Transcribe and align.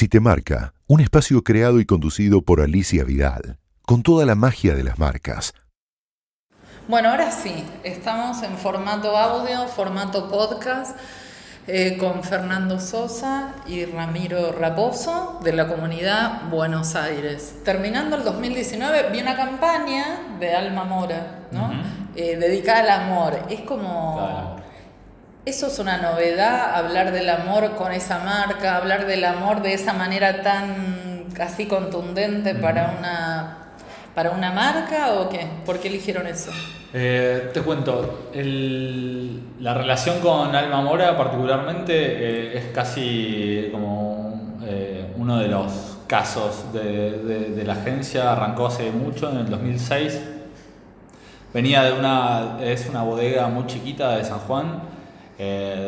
Si 0.00 0.08
te 0.08 0.18
marca, 0.18 0.72
un 0.86 1.00
espacio 1.02 1.44
creado 1.44 1.78
y 1.78 1.84
conducido 1.84 2.40
por 2.40 2.62
Alicia 2.62 3.04
Vidal, 3.04 3.58
con 3.82 4.02
toda 4.02 4.24
la 4.24 4.34
magia 4.34 4.74
de 4.74 4.82
las 4.82 4.98
marcas. 4.98 5.52
Bueno, 6.88 7.10
ahora 7.10 7.30
sí, 7.30 7.66
estamos 7.84 8.42
en 8.42 8.56
formato 8.56 9.14
audio, 9.14 9.68
formato 9.68 10.30
podcast, 10.30 10.96
eh, 11.66 11.98
con 11.98 12.24
Fernando 12.24 12.80
Sosa 12.80 13.56
y 13.66 13.84
Ramiro 13.84 14.52
Raposo 14.52 15.38
de 15.44 15.52
la 15.52 15.68
comunidad 15.68 16.48
Buenos 16.48 16.94
Aires. 16.94 17.56
Terminando 17.62 18.16
el 18.16 18.24
2019, 18.24 19.10
vi 19.12 19.20
una 19.20 19.36
campaña 19.36 20.38
de 20.40 20.56
Alma 20.56 20.84
Mora, 20.84 21.40
¿no? 21.52 21.72
Eh, 22.16 22.38
dedicada 22.38 22.80
al 22.80 23.02
amor. 23.02 23.38
Es 23.50 23.60
como... 23.60 24.59
Eso 25.46 25.68
es 25.68 25.78
una 25.78 25.96
novedad, 25.96 26.74
hablar 26.74 27.12
del 27.12 27.28
amor 27.30 27.74
con 27.74 27.92
esa 27.92 28.18
marca, 28.18 28.76
hablar 28.76 29.06
del 29.06 29.24
amor 29.24 29.62
de 29.62 29.72
esa 29.72 29.94
manera 29.94 30.42
tan 30.42 31.24
casi 31.34 31.66
contundente 31.66 32.54
para 32.54 32.94
una 32.98 33.56
para 34.14 34.32
una 34.32 34.52
marca 34.52 35.14
o 35.14 35.30
qué? 35.30 35.46
¿Por 35.64 35.78
qué 35.78 35.88
eligieron 35.88 36.26
eso? 36.26 36.50
Eh, 36.92 37.50
te 37.54 37.62
cuento, 37.62 38.28
la 38.34 39.74
relación 39.74 40.20
con 40.20 40.54
Alma 40.54 40.82
Mora 40.82 41.16
particularmente 41.16 41.94
eh, 41.94 42.58
es 42.58 42.64
casi 42.74 43.68
como 43.72 44.58
eh, 44.64 45.12
uno 45.16 45.38
de 45.38 45.48
los 45.48 45.98
casos 46.06 46.72
de, 46.72 47.50
de, 47.54 47.64
la 47.64 47.74
agencia, 47.74 48.32
arrancó 48.32 48.66
hace 48.66 48.90
mucho, 48.90 49.30
en 49.30 49.38
el 49.38 49.48
2006. 49.48 50.20
Venía 51.54 51.84
de 51.84 51.92
una, 51.92 52.58
es 52.60 52.88
una 52.88 53.04
bodega 53.04 53.46
muy 53.46 53.66
chiquita 53.66 54.16
de 54.16 54.24
San 54.24 54.40
Juan, 54.40 54.82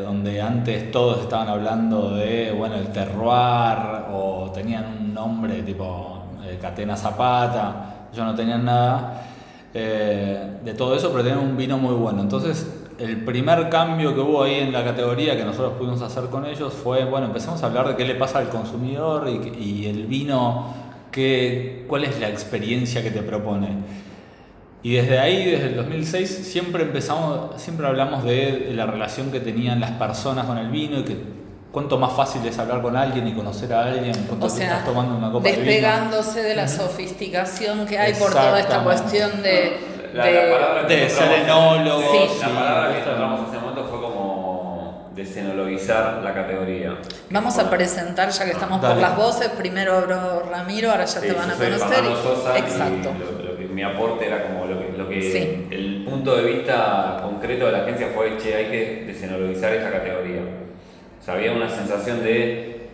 donde 0.04 0.40
antes 0.40 0.90
todos 0.90 1.22
estaban 1.22 1.48
hablando 1.48 2.14
de, 2.14 2.52
bueno, 2.52 2.76
el 2.76 2.88
terroir 2.88 4.06
o 4.12 4.50
tenían 4.54 4.86
un 4.86 5.12
nombre 5.12 5.62
tipo 5.62 6.22
Catena 6.60 6.96
Zapata, 6.96 8.08
yo 8.14 8.24
no 8.24 8.34
tenían 8.34 8.64
nada 8.64 9.26
eh, 9.74 10.58
de 10.64 10.74
todo 10.74 10.94
eso, 10.94 11.10
pero 11.10 11.24
tenían 11.24 11.40
un 11.40 11.56
vino 11.56 11.78
muy 11.78 11.94
bueno. 11.94 12.20
Entonces, 12.22 12.66
el 12.98 13.24
primer 13.24 13.68
cambio 13.68 14.14
que 14.14 14.20
hubo 14.20 14.42
ahí 14.42 14.60
en 14.60 14.72
la 14.72 14.84
categoría 14.84 15.36
que 15.36 15.44
nosotros 15.44 15.74
pudimos 15.78 16.02
hacer 16.02 16.24
con 16.24 16.44
ellos 16.46 16.72
fue, 16.72 17.04
bueno, 17.04 17.26
empezamos 17.26 17.62
a 17.62 17.66
hablar 17.66 17.88
de 17.88 17.96
qué 17.96 18.04
le 18.04 18.14
pasa 18.14 18.38
al 18.38 18.48
consumidor 18.48 19.28
y, 19.28 19.86
el 19.86 20.06
vino, 20.06 20.74
qué, 21.10 21.84
cuál 21.88 22.04
es 22.04 22.20
la 22.20 22.28
experiencia 22.28 23.02
que 23.02 23.10
te 23.10 23.22
propone. 23.22 23.68
Y 24.82 24.94
desde 24.94 25.18
ahí, 25.18 25.50
desde 25.50 25.66
el 25.66 25.76
2006, 25.76 26.28
siempre 26.44 26.82
empezamos, 26.82 27.60
siempre 27.60 27.86
hablamos 27.86 28.24
de, 28.24 28.72
la 28.74 28.86
relación 28.86 29.30
que 29.30 29.38
tenían 29.38 29.80
las 29.80 29.92
personas 29.92 30.46
con 30.46 30.58
el 30.58 30.70
vino 30.70 30.98
y 30.98 31.04
que 31.04 31.16
cuánto 31.70 31.98
más 31.98 32.12
fácil 32.14 32.44
es 32.46 32.58
hablar 32.58 32.82
con 32.82 32.96
alguien 32.96 33.28
y 33.28 33.32
conocer 33.32 33.72
a 33.72 33.84
alguien 33.84 34.12
cuando 34.26 34.48
estás 34.48 34.84
tomando 34.84 35.16
una 35.16 35.30
copa 35.30 35.48
despegándose 35.48 36.42
de, 36.42 36.56
la 36.56 36.66
sofisticación 36.66 37.86
que 37.86 37.98
hay 37.98 38.14
por 38.14 38.32
toda 38.32 38.58
esta 38.58 38.82
cuestión 38.82 39.40
de, 39.42 39.78
la, 40.14 40.26
de, 40.26 40.96
de 40.96 41.08
serenólogos. 41.08 42.32
Sí. 42.32 42.40
La 42.40 42.48
palabra 42.48 42.92
que 42.92 43.00
encontramos 43.02 43.40
hace 43.48 43.56
un 43.56 43.62
momento 43.62 43.84
fue 43.88 44.00
como 44.00 45.12
desenologizar 45.14 46.22
la 46.24 46.34
categoría. 46.34 46.98
Vamos 47.30 47.58
a 47.58 47.70
presentar, 47.70 48.30
ya 48.30 48.44
que 48.44 48.50
estamos 48.50 48.80
por 48.80 48.96
las 48.96 49.16
voces, 49.16 49.48
primero 49.50 50.04
Ramiro, 50.50 50.90
ahora 50.90 51.04
ya 51.04 51.20
te 51.20 51.32
van 51.32 51.50
a 51.50 51.54
conocer. 51.54 52.04
Exacto. 52.56 53.10
lo, 53.20 53.38
que, 53.38 53.41
mi 53.72 53.82
aporte 53.82 54.26
era 54.26 54.44
como 54.44 54.66
lo 54.66 54.78
que, 54.78 54.96
lo 54.96 55.08
que 55.08 55.66
el 55.70 56.04
punto 56.04 56.36
de 56.36 56.44
vista 56.44 57.20
concreto 57.22 57.66
de 57.66 57.72
la 57.72 57.82
agencia 57.82 58.08
fue, 58.14 58.36
che, 58.38 58.54
hay 58.54 58.66
que 58.66 59.04
desenologizar 59.06 59.72
esta 59.74 59.90
categoría 59.90 60.42
o 61.22 61.24
sea, 61.24 61.34
había 61.34 61.52
una 61.52 61.68
sensación 61.68 62.24
de. 62.24 62.88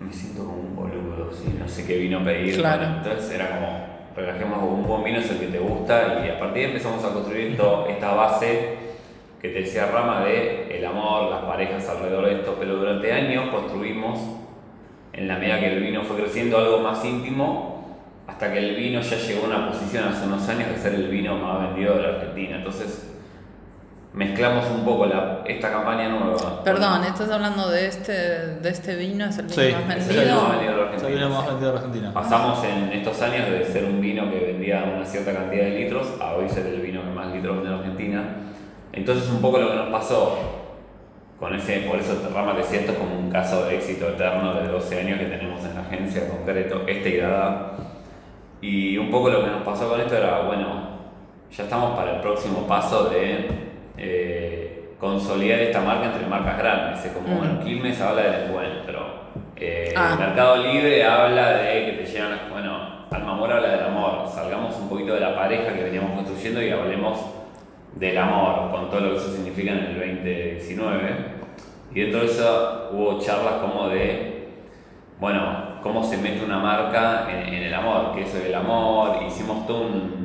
Me 0.00 0.10
siento 0.10 0.46
como 0.46 0.62
un 0.62 0.74
boludo, 0.74 1.30
¿sí? 1.30 1.54
no 1.58 1.68
sé 1.68 1.86
qué 1.86 1.98
vino 1.98 2.24
pedir. 2.24 2.56
Claro. 2.56 2.84
Entonces 2.84 3.30
era 3.34 3.50
como, 3.50 3.86
relajemos, 4.16 4.62
un 4.62 4.86
buen 4.86 5.04
vino 5.04 5.18
es 5.18 5.30
el 5.30 5.40
que 5.40 5.46
te 5.48 5.58
gusta 5.58 6.24
y 6.24 6.30
a 6.30 6.38
partir 6.38 6.54
de 6.54 6.60
ahí 6.60 6.66
empezamos 6.68 7.04
a 7.04 7.12
construir 7.12 7.54
todo, 7.54 7.86
esta 7.88 8.14
base 8.14 8.76
que 9.42 9.50
te 9.50 9.60
decía 9.60 9.90
Rama 9.92 10.24
de 10.24 10.78
el 10.78 10.86
amor, 10.86 11.30
las 11.30 11.42
parejas 11.42 11.86
alrededor 11.86 12.24
de 12.24 12.32
esto, 12.36 12.56
pero 12.58 12.76
durante 12.76 13.12
años 13.12 13.50
construimos, 13.50 14.20
en 15.12 15.28
la 15.28 15.36
medida 15.36 15.60
que 15.60 15.66
el 15.66 15.82
vino 15.82 16.02
fue 16.02 16.16
creciendo, 16.16 16.56
algo 16.56 16.78
más 16.78 17.04
íntimo, 17.04 17.73
hasta 18.34 18.52
que 18.52 18.58
el 18.58 18.74
vino 18.74 19.00
ya 19.00 19.16
llegó 19.16 19.44
a 19.44 19.46
una 19.46 19.68
posición 19.68 20.08
hace 20.08 20.26
unos 20.26 20.48
años 20.48 20.68
de 20.70 20.76
ser 20.76 20.94
el 20.94 21.06
vino 21.06 21.36
más 21.36 21.68
vendido 21.68 21.94
de 21.94 22.02
la 22.02 22.08
Argentina. 22.08 22.56
Entonces, 22.56 23.12
mezclamos 24.12 24.66
un 24.70 24.84
poco 24.84 25.06
la, 25.06 25.42
esta 25.46 25.70
campaña 25.70 26.08
nueva. 26.08 26.64
Perdón, 26.64 27.04
¿estás 27.04 27.30
hablando 27.30 27.70
de 27.70 27.86
este, 27.86 28.12
de 28.12 28.68
este 28.68 28.96
vino? 28.96 29.26
¿Es 29.26 29.38
el 29.38 29.46
vino 29.46 29.78
más 29.78 29.88
vendido? 29.88 30.22
Es 30.22 30.28
el 30.28 30.34
más 30.34 30.50
vendido 30.50 30.72
de 30.72 30.76
la 30.76 30.82
Argentina. 30.82 31.14
vino 31.14 31.28
más 31.30 31.46
vendido 31.46 31.70
de 31.70 31.78
Argentina. 31.78 32.12
Pasamos 32.12 32.64
en 32.64 32.92
estos 32.92 33.22
años 33.22 33.50
de 33.50 33.64
ser 33.66 33.84
un 33.84 34.00
vino 34.00 34.28
que 34.28 34.40
vendía 34.40 34.82
una 34.82 35.06
cierta 35.06 35.32
cantidad 35.32 35.62
de 35.62 35.70
litros 35.70 36.08
a 36.20 36.34
hoy 36.34 36.48
ser 36.48 36.66
el 36.66 36.80
vino 36.80 37.02
que 37.02 37.10
más 37.10 37.32
litros 37.32 37.54
vende 37.54 37.70
en 37.70 37.78
Argentina. 37.78 38.24
Entonces 38.92 39.30
un 39.30 39.40
poco 39.40 39.58
lo 39.58 39.70
que 39.70 39.76
nos 39.76 39.90
pasó 39.90 40.38
con 41.38 41.54
ese, 41.54 41.82
por 41.88 42.00
eso 42.00 42.20
Rama 42.34 42.56
te 42.56 42.64
siento 42.64 42.96
como 42.96 43.16
un 43.16 43.30
caso 43.30 43.64
de 43.66 43.76
éxito 43.76 44.08
eterno 44.08 44.54
de 44.54 44.66
12 44.66 45.00
años 45.00 45.20
que 45.20 45.26
tenemos 45.26 45.64
en 45.64 45.74
la 45.76 45.82
agencia 45.82 46.28
concreto, 46.28 46.82
este 46.88 47.10
y 47.10 47.16
Dada. 47.18 47.93
Y 48.64 48.96
un 48.96 49.10
poco 49.10 49.28
lo 49.28 49.44
que 49.44 49.50
nos 49.50 49.62
pasó 49.62 49.90
con 49.90 50.00
esto 50.00 50.16
era, 50.16 50.40
bueno, 50.40 50.88
ya 51.54 51.64
estamos 51.64 51.94
para 51.94 52.14
el 52.14 52.20
próximo 52.22 52.66
paso 52.66 53.10
de 53.10 53.46
eh, 53.98 54.94
consolidar 54.98 55.60
esta 55.60 55.82
marca 55.82 56.06
entre 56.06 56.26
marcas 56.26 56.56
grandes. 56.56 57.04
Es 57.04 57.12
como, 57.12 57.36
bueno, 57.36 57.62
Quilmes 57.62 58.00
habla 58.00 58.22
del 58.22 58.44
encuentro. 58.44 59.24
Eh, 59.54 59.92
ah. 59.94 60.16
Mercado 60.18 60.56
Libre 60.56 61.04
habla 61.04 61.58
de 61.58 61.84
que 61.84 61.92
te 61.92 62.06
llegan, 62.06 62.38
bueno, 62.50 63.04
Alma 63.10 63.32
Amor 63.32 63.52
habla 63.52 63.68
del 63.68 63.84
amor. 63.84 64.26
Salgamos 64.34 64.74
un 64.76 64.88
poquito 64.88 65.12
de 65.12 65.20
la 65.20 65.36
pareja 65.36 65.74
que 65.74 65.84
veníamos 65.84 66.12
construyendo 66.12 66.62
y 66.62 66.70
hablemos 66.70 67.18
del 67.96 68.16
amor, 68.16 68.70
con 68.70 68.88
todo 68.88 69.00
lo 69.00 69.10
que 69.10 69.18
eso 69.18 69.30
significa 69.30 69.72
en 69.72 69.78
el 69.78 69.98
2019. 69.98 71.00
Y 71.94 72.00
dentro 72.00 72.20
de 72.20 72.26
eso 72.26 72.88
hubo 72.94 73.20
charlas 73.20 73.56
como 73.60 73.90
de, 73.90 74.43
bueno, 75.20 75.80
cómo 75.82 76.02
se 76.02 76.16
mete 76.16 76.44
una 76.44 76.58
marca 76.58 77.28
en, 77.30 77.54
en 77.54 77.62
el 77.64 77.74
amor, 77.74 78.14
que 78.14 78.22
eso 78.22 78.38
es 78.38 78.46
el 78.46 78.54
amor. 78.54 79.22
Hicimos 79.26 79.66
todo 79.66 79.86
un 79.86 80.24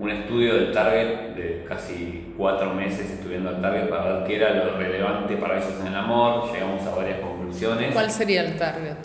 un 0.00 0.10
estudio 0.10 0.54
del 0.54 0.72
target 0.72 1.34
de 1.34 1.64
casi 1.68 2.32
cuatro 2.36 2.72
meses 2.74 3.10
estudiando 3.10 3.50
al 3.50 3.60
target 3.60 3.88
para 3.88 4.12
ver 4.12 4.26
qué 4.26 4.36
era 4.36 4.54
lo 4.54 4.76
relevante 4.76 5.36
para 5.36 5.56
ellos 5.56 5.74
en 5.80 5.88
el 5.88 5.96
amor. 5.96 6.52
Llegamos 6.52 6.86
a 6.86 6.94
varias 6.94 7.20
conclusiones. 7.20 7.92
¿Cuál 7.92 8.10
sería 8.10 8.44
el 8.44 8.56
target? 8.56 8.96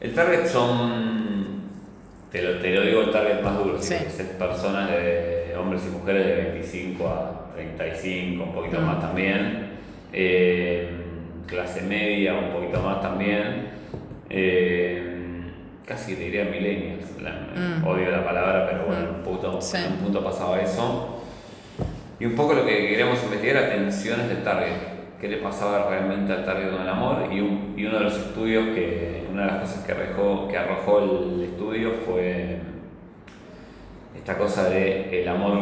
El 0.00 0.14
target 0.14 0.46
son, 0.46 1.60
te 2.30 2.42
lo, 2.42 2.58
te 2.60 2.70
lo 2.70 2.82
digo, 2.82 3.02
el 3.02 3.10
target 3.10 3.42
más 3.42 3.58
duro, 3.58 3.80
sí. 3.80 3.94
personas 4.38 4.90
de 4.90 5.54
hombres 5.58 5.82
y 5.86 5.90
mujeres 5.90 6.26
de 6.26 6.34
25 6.52 7.06
a 7.06 7.52
35, 7.54 8.42
un 8.42 8.52
poquito 8.52 8.80
más 8.80 9.00
también. 9.00 9.72
Eh, 10.12 10.90
clase 11.46 11.82
media, 11.82 12.34
un 12.34 12.50
poquito 12.50 12.80
más 12.80 13.02
también. 13.02 13.81
Eh, 14.34 15.12
casi 15.86 16.14
te 16.14 16.22
diría 16.22 16.44
millennials, 16.46 17.04
mm. 17.20 17.86
odio 17.86 18.10
la 18.10 18.24
palabra, 18.24 18.66
pero 18.70 18.86
bueno, 18.86 19.02
en, 19.02 19.14
un 19.16 19.22
punto, 19.22 19.60
en 19.74 19.92
un 19.92 19.98
punto 19.98 20.24
pasaba 20.24 20.60
eso. 20.60 21.22
Y 22.18 22.24
un 22.24 22.34
poco 22.34 22.54
lo 22.54 22.64
que 22.64 22.88
queríamos 22.88 23.22
investigar 23.22 23.56
era 23.56 23.74
tensiones 23.74 24.28
del 24.28 24.42
target, 24.42 24.72
qué 25.20 25.28
le 25.28 25.36
pasaba 25.36 25.88
realmente 25.90 26.32
al 26.32 26.44
target 26.44 26.70
con 26.70 26.80
el 26.80 26.88
amor, 26.88 27.28
y, 27.30 27.36
y 27.36 27.84
uno 27.84 27.98
de 27.98 28.04
los 28.04 28.16
estudios 28.16 28.74
que, 28.74 29.24
una 29.30 29.44
de 29.44 29.52
las 29.52 29.60
cosas 29.60 29.84
que 29.84 29.92
arrojó, 29.92 30.48
que 30.48 30.56
arrojó 30.56 30.98
el 31.00 31.42
estudio 31.42 31.92
fue 32.06 32.58
esta 34.16 34.38
cosa 34.38 34.70
de 34.70 35.20
el 35.20 35.28
amor, 35.28 35.58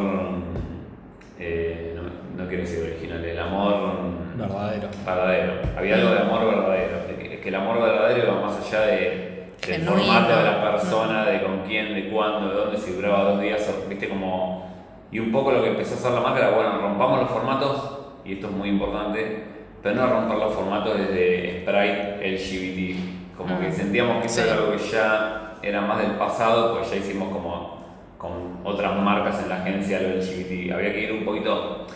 eh, 1.39 1.97
no, 2.37 2.47
quiero 2.47 2.63
decir 2.63 2.85
original, 2.85 3.25
el 3.25 3.39
amor 3.39 4.11
verdadero. 4.37 4.89
verdadero. 5.07 5.53
Había 5.77 5.95
algo 5.97 6.11
de 6.11 6.19
amor 6.19 6.47
verdadero, 6.47 6.99
que 7.41 7.49
el 7.49 7.55
amor 7.55 7.81
verdadero 7.81 8.35
va 8.35 8.47
más 8.47 8.59
allá 8.67 8.83
de 8.83 9.31
del 9.67 9.83
formato 9.83 10.37
de 10.37 10.45
la 10.45 10.73
persona, 10.73 11.25
de 11.27 11.43
con 11.43 11.61
quién, 11.67 11.95
de 11.95 12.09
cuándo, 12.09 12.49
de 12.49 12.55
dónde, 12.55 12.79
si 12.79 12.93
duraba 12.93 13.25
dos 13.25 13.41
días, 13.41 13.71
viste 13.89 14.09
como... 14.09 14.71
Y 15.13 15.19
un 15.19 15.33
poco 15.33 15.51
lo 15.51 15.63
que 15.63 15.71
empezó 15.71 15.95
a 15.95 15.99
hacer 15.99 16.13
la 16.13 16.21
marca 16.21 16.39
era, 16.39 16.51
bueno, 16.51 16.81
rompamos 16.81 17.21
los 17.21 17.31
formatos, 17.31 17.99
y 18.25 18.35
esto 18.35 18.47
es 18.47 18.53
muy 18.53 18.69
importante, 18.69 19.45
pero 19.83 19.97
no 19.97 20.07
romper 20.07 20.39
los 20.39 20.55
formatos 20.55 20.97
desde 20.97 21.63
Sprite 21.63 22.31
LGBT, 22.31 23.37
como 23.37 23.59
que 23.59 23.73
sentíamos 23.73 24.21
que 24.21 24.27
eso 24.27 24.43
era 24.43 24.53
algo 24.55 24.73
que 24.73 24.79
ya 24.79 25.57
era 25.63 25.81
más 25.81 25.99
del 25.99 26.13
pasado, 26.13 26.77
pues 26.77 26.91
ya 26.91 26.97
hicimos 26.97 27.31
como 27.31 27.81
con 28.19 28.61
otras 28.65 28.97
marcas 28.97 29.43
en 29.43 29.49
la 29.49 29.57
agencia 29.57 30.01
lo 30.01 30.09
LGBT. 30.11 30.73
Había 30.73 30.93
que 30.93 31.01
ir 31.01 31.13
un 31.13 31.25
poquito, 31.25 31.87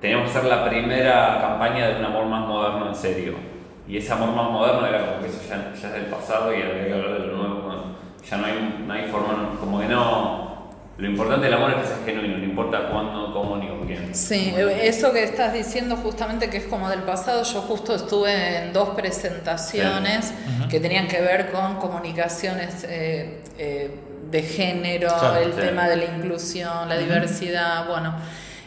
teníamos 0.00 0.30
que 0.30 0.38
hacer 0.38 0.48
la 0.48 0.64
primera 0.64 1.38
campaña 1.40 1.88
de 1.88 1.98
un 1.98 2.04
amor 2.04 2.26
más 2.26 2.46
moderno 2.46 2.88
en 2.88 2.94
serio 2.94 3.51
y 3.88 3.96
ese 3.96 4.12
amor 4.12 4.30
más 4.34 4.50
moderno 4.50 4.86
era 4.86 5.06
como 5.06 5.20
que 5.22 5.28
eso 5.28 5.40
ya, 5.48 5.72
es 5.74 5.92
del 5.92 6.06
pasado 6.06 6.52
y 6.52 6.62
había 6.62 6.86
que 6.86 6.92
hablar 6.92 7.20
de 7.20 7.26
lo 7.26 7.36
nuevo. 7.36 7.84
ya 8.28 8.36
no 8.36 8.46
hay, 8.46 8.84
no 8.86 8.92
hay 8.92 9.08
forma, 9.10 9.56
como 9.58 9.80
que 9.80 9.86
no, 9.86 10.52
lo 10.98 11.06
importante 11.08 11.46
del 11.46 11.54
amor 11.54 11.70
es 11.70 11.76
que 11.78 11.86
sea 11.86 11.98
genuino, 12.04 12.38
no 12.38 12.44
importa 12.44 12.88
cuándo, 12.88 13.32
cómo 13.32 13.56
ni 13.56 13.66
con 13.66 13.86
quién. 13.86 14.14
Sí, 14.14 14.54
eso 14.82 15.12
que 15.12 15.24
estás 15.24 15.52
diciendo 15.52 15.96
justamente 15.96 16.48
que 16.48 16.58
es 16.58 16.64
como 16.64 16.88
del 16.88 17.02
pasado, 17.02 17.42
yo 17.42 17.60
justo 17.62 17.94
estuve 17.94 18.58
en 18.58 18.72
dos 18.72 18.90
presentaciones 18.90 20.32
que 20.70 20.80
tenían 20.80 21.08
que 21.08 21.20
ver 21.20 21.50
con 21.50 21.76
comunicaciones 21.76 22.84
eh, 22.88 23.42
eh, 23.58 23.90
de 24.30 24.42
género, 24.42 25.08
Claro, 25.08 25.38
el 25.40 25.52
sí. 25.52 25.60
tema 25.60 25.88
de 25.88 25.96
la 25.96 26.04
inclusión, 26.04 26.88
la 26.88 26.96
diversidad, 26.96 27.86
bueno, 27.88 28.14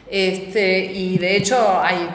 este, 0.10 0.92
y 0.92 1.18
de 1.18 1.38
hecho 1.38 1.80
hay 1.82 2.08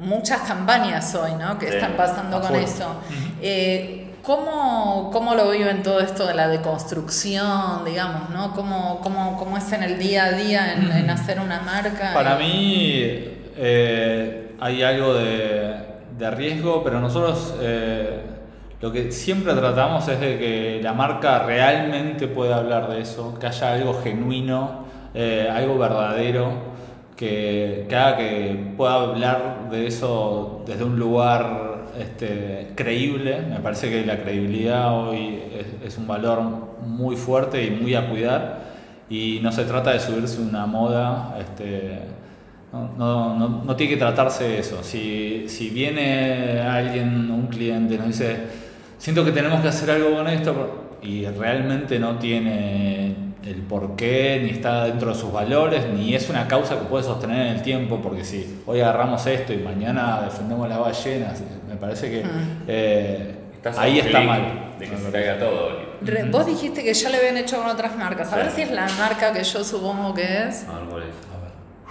muchas 0.00 0.40
campañas 0.42 1.14
hoy, 1.14 1.32
¿no? 1.38 1.58
Que 1.58 1.68
están 1.68 1.92
pasando 1.96 2.40
con 2.40 2.54
eso. 2.56 3.00
Eh, 3.40 4.02
¿Cómo, 4.22 5.10
¿Cómo 5.12 5.36
lo 5.36 5.50
viven 5.50 5.84
todo 5.84 6.00
esto 6.00 6.26
de 6.26 6.34
la 6.34 6.48
deconstrucción, 6.48 7.84
digamos, 7.84 8.30
¿no? 8.30 8.52
¿Cómo, 8.54 8.98
cómo, 9.00 9.36
cómo 9.38 9.56
es 9.56 9.70
en 9.72 9.84
el 9.84 9.98
día 9.98 10.24
a 10.24 10.32
día 10.32 10.72
en, 10.72 10.90
en 10.90 11.10
hacer 11.10 11.38
una 11.38 11.60
marca? 11.60 12.12
Para 12.12 12.34
Y- 12.42 12.44
mí 12.44 13.24
eh, 13.56 14.52
hay 14.58 14.82
algo 14.82 15.14
de, 15.14 15.76
de 16.18 16.30
riesgo, 16.32 16.82
pero 16.82 16.98
nosotros 17.00 17.54
eh, 17.60 18.20
lo 18.80 18.90
que 18.90 19.12
siempre 19.12 19.54
tratamos 19.54 20.08
es 20.08 20.18
de 20.18 20.38
que 20.38 20.80
la 20.82 20.92
marca 20.92 21.40
realmente 21.44 22.26
pueda 22.26 22.56
hablar 22.56 22.88
de 22.88 23.02
eso, 23.02 23.38
que 23.38 23.46
haya 23.46 23.74
algo 23.74 24.00
genuino, 24.02 24.86
eh, 25.14 25.48
algo 25.54 25.78
verdadero, 25.78 26.74
que, 27.16 27.86
que 27.88 28.14
que 28.18 28.74
pueda 28.76 28.94
hablar 28.94 29.68
de 29.70 29.86
eso 29.86 30.62
desde 30.66 30.84
un 30.84 30.98
lugar 30.98 31.86
este, 31.98 32.72
creíble. 32.74 33.42
Me 33.48 33.60
parece 33.60 33.90
que 33.90 34.04
la 34.04 34.22
credibilidad 34.22 34.94
hoy 34.94 35.42
es, 35.84 35.96
un 35.98 36.06
valor 36.06 36.42
muy 36.86 37.16
fuerte 37.16 37.64
y 37.64 37.70
muy 37.70 37.94
a 37.94 38.08
cuidar. 38.08 38.66
Y 39.08 39.40
no 39.42 39.52
se 39.52 39.64
trata 39.64 39.92
de 39.92 40.00
subirse 40.00 40.40
una 40.40 40.66
moda, 40.66 41.38
este, 41.40 42.00
no, 42.72 43.36
no, 43.38 43.62
no, 43.64 43.76
tiene 43.76 43.94
que 43.94 43.98
tratarse 43.98 44.44
de 44.44 44.58
eso. 44.58 44.82
Si, 44.82 45.48
si 45.48 45.70
viene 45.70 46.60
alguien, 46.60 47.30
un 47.30 47.46
cliente, 47.46 47.96
nos 47.98 48.08
dice, 48.08 48.36
siento 48.98 49.24
que 49.24 49.30
tenemos 49.30 49.60
que 49.60 49.68
hacer 49.68 49.92
algo 49.92 50.16
con 50.16 50.26
esto, 50.26 50.96
y 51.02 51.24
realmente 51.26 52.00
no 52.00 52.18
tiene 52.18 53.25
el 53.46 53.62
porqué, 53.62 54.40
ni 54.42 54.50
está 54.50 54.84
dentro 54.84 55.10
de 55.10 55.14
sus 55.14 55.32
valores, 55.32 55.86
ni 55.92 56.14
es 56.14 56.28
una 56.28 56.48
causa 56.48 56.74
que 56.78 56.84
puede 56.86 57.04
sostener 57.04 57.46
en 57.46 57.52
el 57.54 57.62
tiempo, 57.62 58.00
porque 58.02 58.24
si 58.24 58.62
hoy 58.66 58.80
agarramos 58.80 59.24
esto 59.26 59.52
y 59.52 59.58
mañana 59.58 60.20
defendemos 60.24 60.68
las 60.68 60.78
ballenas, 60.80 61.40
me 61.68 61.76
parece 61.76 62.10
que 62.10 62.24
eh, 62.66 63.34
ahí 63.76 64.00
está 64.00 64.20
mal. 64.20 64.62
De 64.78 64.86
que 64.88 64.96
se 64.98 65.10
caiga 65.10 65.38
todo. 65.38 65.70
Re- 66.02 66.24
Vos 66.24 66.44
dijiste 66.44 66.84
que 66.84 66.92
ya 66.92 67.08
le 67.08 67.16
habían 67.18 67.36
hecho 67.38 67.56
con 67.58 67.66
otras 67.70 67.96
marcas. 67.96 68.30
A 68.32 68.36
ver 68.36 68.50
Sí. 68.50 68.56
si 68.56 68.62
es 68.62 68.70
la 68.72 68.86
marca 68.98 69.32
que 69.32 69.42
yo 69.42 69.64
supongo 69.64 70.12
que 70.12 70.22
es. 70.48 70.66
A 70.68 70.78
ver 70.80 70.84
cuál 70.90 71.02
es. 71.04 71.08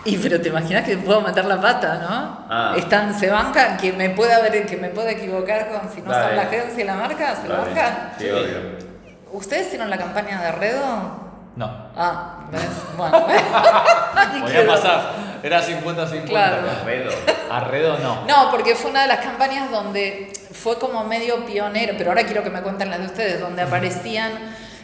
Y 0.08 0.18
pero 0.18 0.40
te 0.40 0.50
imaginas 0.50 0.84
que 0.84 0.98
puedo 0.98 1.20
meter 1.22 1.46
la 1.46 1.60
pata, 1.60 1.96
¿no? 2.08 2.46
Ah. 2.48 2.76
Están, 2.78 3.18
se 3.20 3.28
bancan, 3.32 3.76
que 3.78 3.92
me 3.92 4.12
pueda 4.12 4.40
ver, 4.40 4.68
que 4.68 4.78
me 4.78 4.90
pueda 4.90 5.10
equivocar 5.10 5.68
con 5.70 5.92
si 5.92 6.02
no 6.02 6.12
Dale. 6.12 6.28
son 6.28 6.36
la 6.36 6.42
agencia 6.44 6.84
y 6.84 6.86
la 6.86 6.96
marca, 6.96 7.36
se 7.36 7.48
Dale. 7.48 7.62
bancan. 7.62 8.10
Sí, 8.20 8.26
obvio. 8.30 8.86
¿Ustedes 9.34 9.66
hicieron 9.66 9.90
la 9.90 9.98
campaña 9.98 10.40
de 10.44 10.52
Redo? 10.52 11.25
No. 11.56 11.72
Ah, 11.96 12.46
¿ves? 12.52 12.68
Bueno. 12.98 13.26
Podía 14.42 14.68
pasar, 14.68 15.12
era 15.42 15.62
50-50. 15.62 16.24
Claro. 16.26 16.58
Redo. 16.86 17.12
Arredo 17.50 17.98
no. 18.00 18.26
No, 18.28 18.52
porque 18.52 18.76
fue 18.76 18.92
una 18.92 19.04
de 19.04 19.08
las 19.08 19.20
campañas 19.20 19.72
donde 19.72 20.34
fue 20.52 20.78
como 20.78 21.04
medio 21.06 21.46
pionero, 21.46 21.94
pero 21.98 22.12
ahora 22.12 22.24
quiero 22.26 22.44
que 22.44 22.50
me 22.50 22.62
cuenten 22.62 22.90
las 22.90 23.00
de 23.00 23.06
ustedes, 23.06 23.40
donde 23.40 23.62
aparecían 23.62 24.32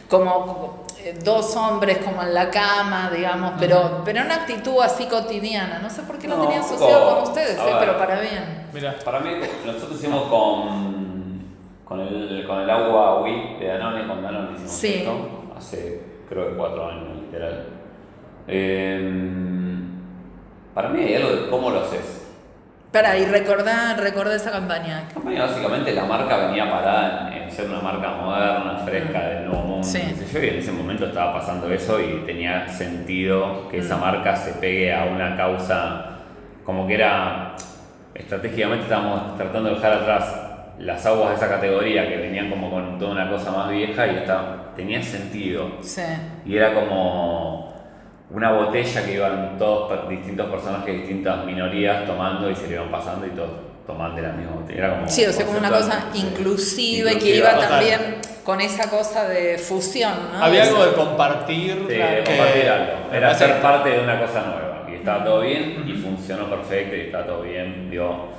como, 0.09 0.85
eh, 0.99 1.17
dos 1.23 1.55
hombres 1.57 1.97
como 1.99 2.21
en 2.23 2.33
la 2.33 2.49
cama, 2.49 3.09
digamos, 3.13 3.53
pero, 3.59 4.01
pero 4.05 4.21
una 4.21 4.35
actitud 4.35 4.81
así 4.81 5.05
cotidiana. 5.07 5.79
No 5.79 5.89
sé 5.89 6.03
por 6.03 6.17
qué 6.19 6.27
lo 6.29 6.37
No, 6.37 6.43
tenía 6.43 6.59
un 6.59 6.65
asociado 6.65 7.15
con 7.15 7.23
ustedes, 7.23 7.57
eh, 7.59 7.63
ver. 7.65 7.75
pero 7.79 7.97
para 7.97 8.19
bien. 8.21 8.67
Mira. 8.71 8.95
Para 9.03 9.19
mí, 9.19 9.31
nosotros 9.65 9.99
hicimos 9.99 10.23
con, 10.29 11.55
con, 11.83 11.99
el, 11.99 12.45
con 12.47 12.59
el 12.61 12.69
agua 12.69 13.21
Wii 13.23 13.57
de 13.59 13.67
Danone, 13.67 14.07
con 14.07 14.21
Danone 14.23 14.51
hicimos 14.53 14.71
Sí. 14.71 14.93
esto, 14.99 15.53
hace 15.57 16.10
creo 16.31 16.49
que 16.49 16.55
cuatro 16.55 16.89
años, 16.89 17.17
literal. 17.23 17.65
Eh, 18.47 19.11
para 20.73 20.89
mí 20.89 21.03
hay 21.03 21.15
algo 21.15 21.29
de 21.29 21.49
cómo 21.49 21.69
lo 21.69 21.81
haces. 21.81 22.29
Para, 22.93 23.17
y 23.17 23.25
recordá, 23.25 23.95
recordá 23.95 24.35
esa 24.35 24.51
campaña. 24.51 25.03
La 25.07 25.13
campaña 25.13 25.45
básicamente 25.45 25.93
la 25.93 26.05
marca 26.05 26.37
venía 26.47 26.71
parada 26.71 27.35
en, 27.35 27.43
en 27.43 27.51
ser 27.51 27.69
una 27.69 27.81
marca 27.81 28.11
moderna, 28.11 28.77
fresca, 28.85 29.27
del 29.27 29.45
nuevo 29.45 29.63
mundo. 29.63 29.83
Sí. 29.87 29.99
sé 29.99 30.33
yo, 30.33 30.43
y 30.43 30.49
en 30.49 30.59
ese 30.59 30.71
momento 30.71 31.05
estaba 31.05 31.33
pasando 31.33 31.69
eso 31.69 31.99
y 31.99 32.23
tenía 32.25 32.67
sentido 32.67 33.67
que 33.69 33.79
esa 33.79 33.97
marca 33.97 34.35
se 34.35 34.53
pegue 34.53 34.93
a 34.93 35.05
una 35.05 35.35
causa 35.35 36.05
como 36.65 36.87
que 36.87 36.93
era 36.93 37.55
estratégicamente 38.13 38.83
estábamos 38.83 39.35
tratando 39.35 39.69
de 39.69 39.75
dejar 39.75 39.93
atrás 39.93 40.50
las 40.83 41.05
aguas 41.05 41.29
de 41.29 41.35
esa 41.35 41.49
categoría 41.49 42.07
que 42.07 42.17
venían 42.17 42.49
como 42.49 42.69
con 42.69 42.97
toda 42.97 43.11
una 43.11 43.29
cosa 43.29 43.51
más 43.51 43.69
vieja 43.69 44.07
y 44.07 44.17
estaba, 44.17 44.73
tenía 44.75 45.01
sentido. 45.01 45.69
Sí. 45.81 46.01
Y 46.45 46.57
era 46.57 46.73
como 46.73 47.73
una 48.31 48.51
botella 48.53 49.05
que 49.05 49.13
iban 49.13 49.57
todos 49.57 50.09
distintos 50.09 50.49
personajes, 50.49 50.93
distintas 50.95 51.45
minorías 51.45 52.05
tomando 52.05 52.49
y 52.49 52.55
se 52.55 52.67
le 52.67 52.75
iban 52.75 52.89
pasando 52.89 53.27
y 53.27 53.31
todos 53.31 53.49
tomaban 53.85 54.15
de 54.15 54.21
la 54.21 54.31
misma 54.31 54.55
botella. 54.55 54.79
Era 54.79 54.95
como 54.95 55.07
Sí, 55.07 55.25
o 55.25 55.31
sea, 55.31 55.45
como 55.45 55.59
una 55.59 55.69
cosa 55.69 56.05
sí. 56.13 56.19
inclusiva 56.27 57.11
y 57.11 57.17
que 57.17 57.35
iba 57.37 57.57
también 57.59 58.15
con 58.43 58.59
esa 58.61 58.89
cosa 58.89 59.27
de 59.27 59.57
fusión, 59.57 60.13
¿no? 60.33 60.43
Había 60.43 60.63
algo 60.63 60.85
de 60.85 60.93
compartir. 60.93 61.85
Sí, 61.87 61.95
claro, 61.95 62.15
de 62.15 62.23
compartir 62.23 62.69
algo. 62.69 62.91
Era 63.13 63.33
ser 63.35 63.61
parte 63.61 63.89
de 63.89 63.99
una 63.99 64.19
cosa 64.19 64.41
nueva. 64.41 64.87
Y 64.89 64.95
estaba 64.95 65.23
todo 65.23 65.41
bien 65.41 65.83
y 65.85 65.93
funcionó 65.93 66.45
perfecto 66.45 66.95
y 66.95 67.01
estaba 67.01 67.25
todo 67.25 67.41
bien. 67.43 67.89
Digo, 67.91 68.29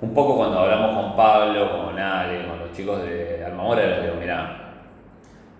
un 0.00 0.14
poco 0.14 0.36
cuando 0.36 0.60
hablamos 0.60 0.96
con 0.96 1.16
Pablo, 1.16 1.70
con 1.70 1.98
Ale, 1.98 2.46
con 2.46 2.58
los 2.58 2.72
chicos 2.72 3.02
de 3.02 3.44
Almamora, 3.44 3.86
les 3.86 4.02
digo, 4.02 4.14
mirá, 4.18 4.60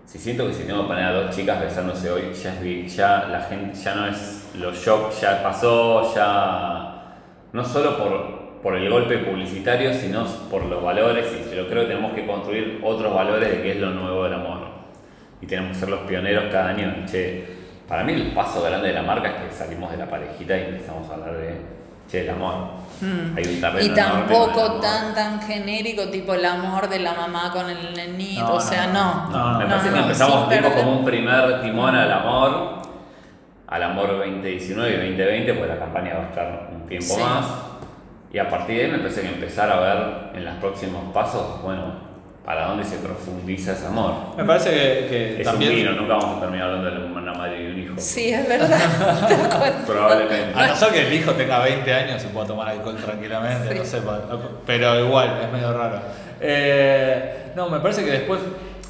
si 0.06 0.18
siento 0.18 0.46
que 0.48 0.54
si 0.54 0.64
tengo 0.64 0.82
que 0.82 0.88
poner 0.88 1.04
a 1.04 1.12
dos 1.12 1.36
chicas 1.36 1.60
besándose 1.60 2.10
hoy, 2.10 2.32
ya, 2.32 2.54
es, 2.60 2.96
ya 2.96 3.26
la 3.30 3.42
gente, 3.42 3.74
ya 3.78 3.94
no 3.94 4.06
es 4.06 4.50
los 4.58 4.76
shock, 4.76 5.12
ya 5.20 5.42
pasó, 5.42 6.14
ya 6.14 7.16
no 7.52 7.64
solo 7.64 7.96
por, 7.96 8.60
por 8.62 8.76
el 8.76 8.90
golpe 8.90 9.18
publicitario, 9.18 9.92
sino 9.94 10.24
por 10.50 10.64
los 10.64 10.82
valores, 10.82 11.26
y 11.32 11.54
yo 11.54 11.68
creo 11.68 11.82
que 11.82 11.88
tenemos 11.88 12.12
que 12.12 12.26
construir 12.26 12.80
otros 12.82 13.14
valores 13.14 13.50
de 13.50 13.62
qué 13.62 13.72
es 13.72 13.76
lo 13.76 13.90
nuevo 13.90 14.24
del 14.24 14.34
amor. 14.34 14.58
Y 15.40 15.46
tenemos 15.46 15.72
que 15.72 15.78
ser 15.78 15.88
los 15.90 16.00
pioneros 16.00 16.44
cada 16.50 16.70
año. 16.70 17.04
Che, 17.06 17.44
para 17.88 18.04
mí 18.04 18.12
el 18.12 18.32
paso 18.32 18.62
grande 18.62 18.88
de 18.88 18.94
la 18.94 19.02
marca 19.02 19.28
es 19.28 19.34
que 19.34 19.52
salimos 19.52 19.90
de 19.90 19.96
la 19.96 20.06
parejita 20.06 20.58
y 20.58 20.62
empezamos 20.62 21.08
a 21.08 21.14
hablar 21.14 21.36
de, 21.36 22.20
el 22.20 22.30
amor. 22.30 22.79
Hay 23.02 23.54
un 23.54 23.60
terreno 23.60 23.80
Y 23.80 23.94
tampoco 23.94 24.80
tan 24.80 25.14
tan 25.14 25.40
genérico, 25.42 26.08
tipo 26.08 26.34
el 26.34 26.44
amor 26.44 26.88
de 26.88 26.98
la 27.00 27.14
mamá 27.14 27.50
con 27.52 27.68
el 27.70 27.94
nenito, 27.94 28.42
No, 28.42 28.54
o 28.54 28.60
sea, 28.60 28.86
no. 28.88 29.28
no, 29.30 29.52
no, 29.52 29.58
Me 29.58 29.66
parece 29.66 29.90
que 29.90 29.98
empezamos 29.98 30.48
tipo 30.48 30.68
como 30.70 30.98
un 30.98 31.04
primer 31.04 31.60
timón 31.62 31.94
al 31.94 32.12
amor, 32.12 32.82
al 33.66 33.82
amor 33.82 34.08
2019 34.18 34.90
y 34.90 34.96
2020, 35.16 35.54
pues 35.54 35.68
la 35.70 35.78
campaña 35.78 36.14
va 36.14 36.20
a 36.24 36.28
estar 36.28 36.68
un 36.72 36.86
tiempo 36.86 37.14
Sí. 37.14 37.20
más. 37.22 37.46
Y 38.32 38.38
a 38.38 38.48
partir 38.48 38.76
de 38.76 38.84
ahí 38.84 38.90
me 38.90 38.96
empecé 38.98 39.26
a 39.26 39.30
empezar 39.30 39.70
a 39.70 39.80
ver 39.80 40.30
en 40.34 40.44
los 40.44 40.54
próximos 40.56 41.02
pasos, 41.12 41.60
bueno, 41.62 42.09
para 42.44 42.66
dónde 42.68 42.84
se 42.84 42.96
profundiza 42.96 43.72
ese 43.72 43.86
amor. 43.86 44.14
Me 44.36 44.44
parece 44.44 44.70
que, 44.70 45.06
que 45.08 45.40
Es 45.40 45.44
también. 45.46 45.70
un 45.72 45.76
vino, 45.76 45.92
nunca 45.92 46.14
vamos 46.14 46.38
a 46.38 46.40
terminar 46.40 46.70
hablando 46.70 46.90
de 47.02 47.12
una 47.12 47.32
madre 47.34 47.62
y 47.62 47.66
un 47.70 47.78
hijo. 47.78 47.94
Sí, 47.98 48.30
es 48.32 48.48
verdad. 48.48 48.78
Probablemente. 49.86 50.58
A 50.58 50.66
no 50.68 50.74
ser 50.76 50.88
que 50.92 51.06
el 51.06 51.12
hijo 51.12 51.32
tenga 51.32 51.58
20 51.60 51.92
años 51.94 52.24
y 52.24 52.26
pueda 52.28 52.46
tomar 52.46 52.68
alcohol 52.68 52.96
tranquilamente, 52.96 53.68
Sí. 53.72 53.78
no 53.78 53.84
sé, 53.84 53.98
pero 54.66 55.04
igual, 55.06 55.38
es 55.44 55.52
medio 55.52 55.72
raro. 55.76 56.00
Eh, 56.40 57.52
no, 57.54 57.68
me 57.68 57.78
parece 57.80 58.04
que 58.04 58.10
después 58.12 58.40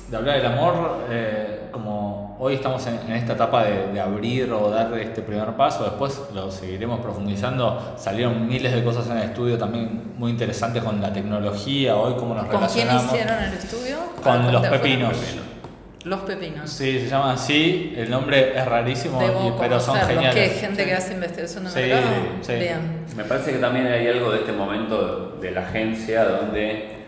de 0.08 0.16
hablar 0.16 0.36
del 0.36 0.46
amor, 0.46 0.98
eh, 1.10 1.60
como 1.72 2.19
hoy 2.42 2.54
estamos 2.54 2.86
en, 2.86 2.98
en 3.06 3.12
esta 3.12 3.34
etapa 3.34 3.64
de, 3.64 3.88
de 3.92 4.00
abrir 4.00 4.50
o 4.50 4.70
dar 4.70 4.92
este 4.98 5.20
primer 5.20 5.48
paso, 5.56 5.84
después 5.84 6.20
lo 6.34 6.50
seguiremos 6.50 7.00
profundizando. 7.00 7.94
Salieron 7.98 8.48
miles 8.48 8.72
de 8.72 8.82
cosas 8.82 9.06
en 9.10 9.18
el 9.18 9.24
estudio 9.24 9.58
también 9.58 10.14
muy 10.16 10.30
interesantes 10.30 10.82
con 10.82 11.00
la 11.02 11.12
tecnología, 11.12 11.96
hoy 11.96 12.14
cómo 12.14 12.34
nos 12.34 12.44
¿Con 12.46 12.50
quién 12.66 12.88
relacionamos. 12.88 13.04
hicieron 13.12 13.42
el 13.44 13.52
estudio? 13.52 13.96
Con 14.22 14.32
Ah, 14.48 14.52
los 14.52 14.66
pepinos. 14.66 15.16
Los 16.04 16.20
pepinos. 16.20 16.70
Sí, 16.70 16.98
se 16.98 17.08
llama 17.08 17.34
así, 17.34 17.92
el 17.94 18.08
nombre 18.08 18.58
es 18.58 18.64
rarísimo, 18.64 19.20
Debo 19.20 19.48
y- 19.48 19.60
pero 19.60 19.78
son 19.78 19.98
geniales. 19.98 20.34
¿Qué? 20.52 20.58
¿Gente 20.58 20.86
que 20.86 20.94
hace 20.94 21.12
investigación 21.12 21.64
de 21.64 21.70
Sí, 21.70 21.78
mercado? 21.80 22.02
sí. 22.40 22.52
Bien. 22.54 23.04
Me 23.16 23.24
parece 23.24 23.52
que 23.52 23.58
también 23.58 23.86
hay 23.86 24.08
algo 24.08 24.32
de 24.32 24.38
este 24.38 24.52
momento 24.52 25.36
de 25.42 25.50
la 25.50 25.60
agencia 25.60 26.24
donde 26.24 27.00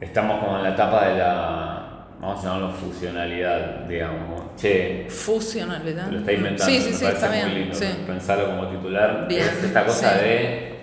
estamos 0.00 0.38
como 0.38 0.58
en 0.58 0.62
la 0.62 0.68
etapa 0.70 1.08
de 1.08 1.18
la, 1.18 1.77
vamos 2.20 2.40
a 2.40 2.42
llamarlo 2.42 2.70
fusionalidad, 2.70 3.84
digamos. 3.86 4.42
Che, 4.56 5.06
Fusionalidad. 5.08 6.08
lo 6.10 6.18
está 6.18 6.32
inventando, 6.32 6.64
Sí, 6.72 6.80
sí, 6.80 6.90
me 6.90 6.96
sí, 6.96 7.04
parece 7.04 7.24
está 7.26 7.28
muy 7.28 7.44
bien. 7.50 7.58
lindo 7.60 7.74
sí. 7.74 7.86
pensarlo 8.06 8.46
como 8.46 8.66
titular. 8.68 9.26
Bien, 9.28 9.42
Es 9.42 9.64
esta 9.64 9.84
cosa 9.84 10.18
sí. 10.18 10.24
de 10.24 10.78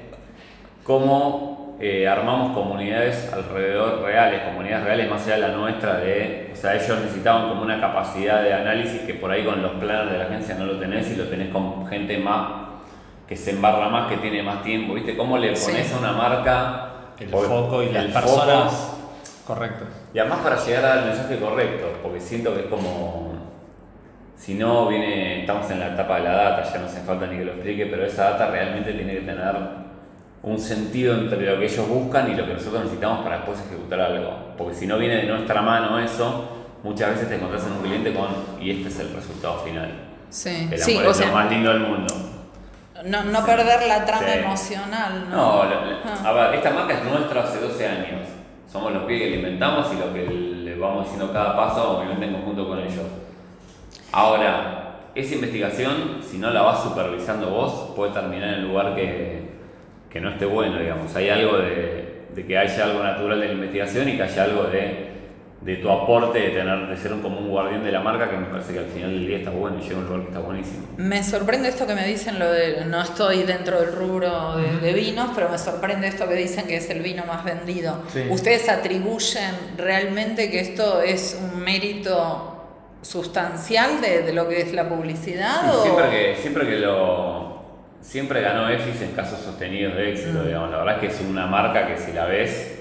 cómo 0.83 1.77
eh, 1.81 2.07
armamos 2.07 2.53
comunidades 2.55 3.31
alrededor 3.33 4.01
reales, 4.01 4.43
comunidades 4.43 4.85
reales 4.85 5.09
más 5.09 5.25
allá 5.25 5.35
de 5.35 5.41
la 5.41 5.47
nuestra, 5.49 5.97
de, 5.97 6.51
o 6.53 6.55
sea, 6.55 6.75
ellos 6.75 6.99
necesitaban 7.01 7.49
como 7.49 7.63
una 7.63 7.81
capacidad 7.81 8.41
de 8.41 8.53
análisis 8.53 9.01
que 9.01 9.13
por 9.15 9.29
ahí 9.31 9.43
con 9.43 9.61
los 9.61 9.73
planes 9.73 10.11
de 10.13 10.17
la 10.17 10.25
agencia 10.25 10.55
no 10.55 10.65
lo 10.65 10.79
tenés 10.79 11.11
y 11.11 11.15
lo 11.17 11.25
tenés 11.25 11.49
con 11.49 11.85
gente 11.87 12.17
más 12.17 12.63
que 13.27 13.35
se 13.35 13.51
embarra 13.51 13.89
más, 13.89 14.07
que 14.07 14.17
tiene 14.17 14.43
más 14.43 14.61
tiempo, 14.63 14.93
¿viste? 14.93 15.17
¿Cómo 15.17 15.37
le 15.39 15.49
pones 15.53 15.91
a 15.93 15.97
una 15.97 16.11
marca 16.11 16.89
El 17.19 17.29
foco 17.29 17.81
y 17.81 17.91
las 17.91 18.05
personas 18.05 18.94
correctas. 19.45 19.87
y 20.13 20.19
además 20.19 20.39
para 20.39 20.57
llegar 20.65 20.85
al 20.85 21.05
mensaje 21.05 21.39
correcto, 21.39 21.87
porque 22.03 22.19
siento 22.19 22.53
que 22.53 22.61
es 22.61 22.65
como. 22.67 23.33
Si 24.37 24.53
no, 24.55 24.87
viene. 24.87 25.41
Estamos 25.41 25.69
en 25.71 25.79
la 25.79 25.87
etapa 25.93 26.17
de 26.17 26.23
la 26.23 26.33
data, 26.33 26.63
ya 26.63 26.79
no 26.79 26.85
hace 26.87 27.01
falta 27.01 27.25
ni 27.27 27.37
que 27.37 27.45
lo 27.45 27.51
explique, 27.53 27.85
pero 27.85 28.05
esa 28.05 28.31
data 28.31 28.47
realmente 28.47 28.91
tiene 28.93 29.13
que 29.13 29.21
tener 29.21 29.55
un 30.43 30.59
sentido 30.59 31.15
entre 31.15 31.41
lo 31.53 31.57
que 31.59 31.65
ellos 31.65 31.87
buscan 31.87 32.29
y 32.31 32.35
lo 32.35 32.45
que 32.45 32.53
nosotros 32.53 32.83
necesitamos 32.83 33.23
para 33.23 33.37
después 33.37 33.59
ejecutar 33.65 34.01
algo. 34.01 34.31
Porque 34.57 34.75
si 34.75 34.85
no 34.87 34.97
viene 34.97 35.15
de 35.17 35.23
nuestra 35.23 35.61
mano 35.61 35.97
eso, 35.99 36.49
muchas 36.83 37.11
veces 37.11 37.29
te 37.29 37.35
encontrás 37.35 37.65
en 37.65 37.71
un 37.73 37.79
cliente 37.81 38.13
con. 38.13 38.27
y 38.61 38.71
este 38.71 38.89
es 38.89 38.99
el 38.99 39.13
resultado 39.13 39.59
final. 39.59 39.89
Sí, 40.29 40.67
El 40.71 40.77
sí, 40.79 40.97
o 40.97 40.99
es 41.01 41.05
lo 41.05 41.13
sea, 41.13 41.31
más 41.31 41.49
lindo 41.49 41.69
del 41.71 41.79
mundo. 41.81 42.13
no, 43.05 43.23
no 43.23 43.45
perder 43.45 43.87
la 43.87 44.03
trama 44.05 44.27
Sí. 44.27 44.39
emocional, 44.39 45.25
¿no? 45.29 45.35
No, 45.35 45.63
lo- 45.63 45.85
lo- 45.85 45.97
Ah. 46.05 46.29
a 46.29 46.31
ver, 46.33 46.55
esta 46.55 46.71
marca 46.71 46.93
es 46.95 47.03
nuestra 47.05 47.43
hace 47.43 47.59
12 47.61 47.87
años. 47.87 48.27
Somos 48.75 48.91
los 48.91 49.03
pibes 49.03 49.21
que 49.21 49.29
la 49.29 49.35
inventamos 49.37 49.87
y 49.93 49.97
lo 49.97 50.13
que 50.13 50.25
le 50.25 50.75
vamos 50.75 51.05
diciendo 51.05 51.31
cada 51.31 51.55
paso, 51.55 51.97
obviamente 51.97 52.25
en 52.25 52.33
conjunto 52.33 52.67
con 52.67 52.79
ellos. 52.79 53.05
Ahora, 54.11 55.11
esa 55.15 55.35
investigación, 55.35 56.19
si 56.21 56.39
no 56.39 56.49
la 56.49 56.61
vas 56.61 56.83
supervisando 56.83 57.51
vos, 57.51 57.93
puede 57.95 58.11
terminar 58.11 58.55
en 58.55 58.65
un 58.65 58.71
lugar 58.71 58.93
que, 58.93 59.43
que 60.09 60.19
no 60.19 60.31
esté 60.31 60.45
bueno, 60.45 60.77
digamos. 60.77 61.15
Hay 61.15 61.29
algo 61.29 61.59
de, 61.59 62.25
de 62.35 62.45
que 62.45 62.57
haya 62.57 62.83
algo 62.83 63.01
natural 63.01 63.39
de 63.39 63.47
la 63.47 63.53
investigación 63.53 64.09
y 64.09 64.17
que 64.17 64.23
haya 64.23 64.43
algo 64.43 64.63
de, 64.63 65.07
de 65.65 65.77
tu 65.77 65.89
aporte, 65.89 66.37
de, 66.39 66.49
tener, 66.49 66.87
de 66.87 66.95
ser 66.95 67.11
un, 67.11 67.21
como 67.23 67.39
un 67.39 67.49
guardián 67.49 67.83
de 67.83 67.91
la 67.91 67.99
marca, 67.99 68.29
que 68.29 68.37
me 68.37 68.45
parece 68.45 68.71
que 68.73 68.79
al 68.79 68.85
final 68.85 69.09
del 69.09 69.25
día 69.25 69.37
está 69.39 69.49
bueno 69.49 69.77
y 69.79 69.81
llega 69.81 69.95
a 69.95 69.99
un 69.99 70.05
lugar 70.05 70.21
que 70.21 70.27
está 70.27 70.39
buenísimo. 70.39 70.87
Me 70.97 71.23
sorprende 71.23 71.69
esto 71.69 71.87
que 71.87 71.95
me 71.95 72.05
dicen, 72.05 72.37
lo 72.37 72.51
de 72.51 72.85
no 72.85 73.01
estoy 73.01 73.41
dentro 73.43 73.81
del 73.81 73.91
rubro 73.95 74.57
de, 74.57 74.77
de 74.77 74.93
vinos, 74.93 75.31
pero 75.33 75.49
me 75.49 75.57
sorprende 75.57 76.07
esto 76.07 76.27
que 76.29 76.35
dicen 76.35 76.67
que 76.67 76.77
es 76.77 76.87
el 76.91 77.01
vino 77.01 77.23
más 77.25 77.43
vendido. 77.43 78.03
Sí. 78.13 78.25
¿Ustedes 78.29 78.69
atribuyen 78.69 79.55
realmente 79.75 80.51
que 80.51 80.59
esto 80.59 81.01
es 81.01 81.35
un 81.41 81.59
mérito 81.63 82.51
sustancial 83.01 84.01
de, 84.01 84.21
de 84.21 84.33
lo 84.33 84.47
que 84.47 84.61
es 84.61 84.73
la 84.73 84.87
publicidad? 84.87 85.61
Sí, 85.63 85.69
o- 85.79 85.83
siempre 85.83 86.09
que, 86.11 86.35
siempre 86.41 86.65
que 86.67 86.75
lo. 86.79 87.55
Siempre 88.01 88.39
ganó 88.41 88.69
EFIS 88.69 89.01
en 89.01 89.11
casos 89.13 89.39
sostenidos 89.39 89.95
de 89.95 90.11
éxito, 90.11 90.37
Mm. 90.43 90.45
digamos. 90.45 90.69
La 90.69 90.77
verdad 90.77 90.95
es 90.95 91.01
que 91.01 91.07
es 91.07 91.21
una 91.27 91.47
marca 91.47 91.87
que 91.87 91.97
si 91.97 92.11
la 92.13 92.25
ves, 92.25 92.74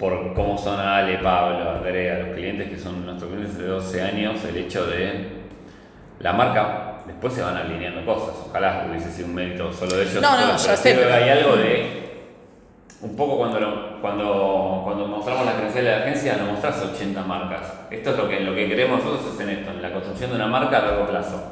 por 0.00 0.32
cómo 0.34 0.56
son 0.58 0.80
Ale, 0.80 1.18
Pablo, 1.18 1.70
Andrea, 1.70 2.18
los 2.20 2.34
clientes 2.34 2.70
que 2.70 2.78
son 2.78 3.04
nuestros 3.06 3.30
clientes 3.30 3.58
de 3.58 3.66
12 3.66 4.02
años, 4.02 4.42
el 4.46 4.56
hecho 4.56 4.86
de 4.86 5.28
la 6.20 6.32
marca, 6.32 6.94
después 7.06 7.34
se 7.34 7.42
van 7.42 7.56
alineando 7.56 8.04
cosas. 8.04 8.34
Ojalá 8.48 8.86
hubiese 8.90 9.12
sido 9.12 9.28
un 9.28 9.34
mérito 9.34 9.70
solo 9.72 9.96
de 9.96 10.02
ellos. 10.04 10.22
No, 10.22 10.30
no, 10.32 10.56
ya 10.56 10.76
sé, 10.76 10.94
pero- 10.94 11.14
hay 11.14 11.28
algo 11.28 11.54
de. 11.56 12.00
Un 13.02 13.16
poco 13.16 13.38
cuando, 13.38 13.60
lo- 13.60 14.00
cuando, 14.02 14.82
cuando 14.84 15.06
mostramos 15.06 15.46
las 15.46 15.54
credenciales 15.54 15.90
de 15.92 15.98
la 15.98 16.04
agencia, 16.04 16.36
nos 16.36 16.48
mostrás 16.50 16.82
80 16.82 17.22
marcas. 17.22 17.72
Esto 17.90 18.10
es 18.10 18.16
lo 18.16 18.28
que, 18.28 18.40
lo 18.40 18.54
que 18.54 18.68
queremos 18.68 19.02
nosotros 19.04 19.34
es 19.34 19.40
en 19.40 19.48
esto, 19.50 19.70
en 19.70 19.80
la 19.82 19.90
construcción 19.92 20.30
de 20.30 20.36
una 20.36 20.46
marca 20.46 20.78
a 20.78 20.82
largo 20.82 21.06
plazo. 21.06 21.42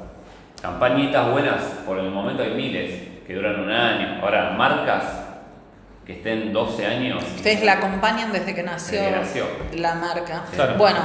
Campañitas 0.60 1.30
buenas, 1.30 1.62
por 1.86 1.98
el 1.98 2.10
momento 2.10 2.42
hay 2.42 2.50
miles 2.54 3.02
que 3.26 3.34
duran 3.34 3.60
un 3.60 3.70
año. 3.70 4.20
Ahora, 4.22 4.50
marcas 4.58 5.27
que 6.08 6.14
estén 6.14 6.54
12 6.54 6.86
años. 6.86 7.22
Ustedes 7.36 7.62
la 7.62 7.74
acompañan 7.74 8.32
desde 8.32 8.54
que 8.54 8.62
nació, 8.62 8.98
Desde 8.98 9.12
que 9.12 9.20
nació. 9.20 9.44
la 9.76 9.94
marca. 9.94 10.44
Claro. 10.54 10.76
Bueno, 10.78 10.98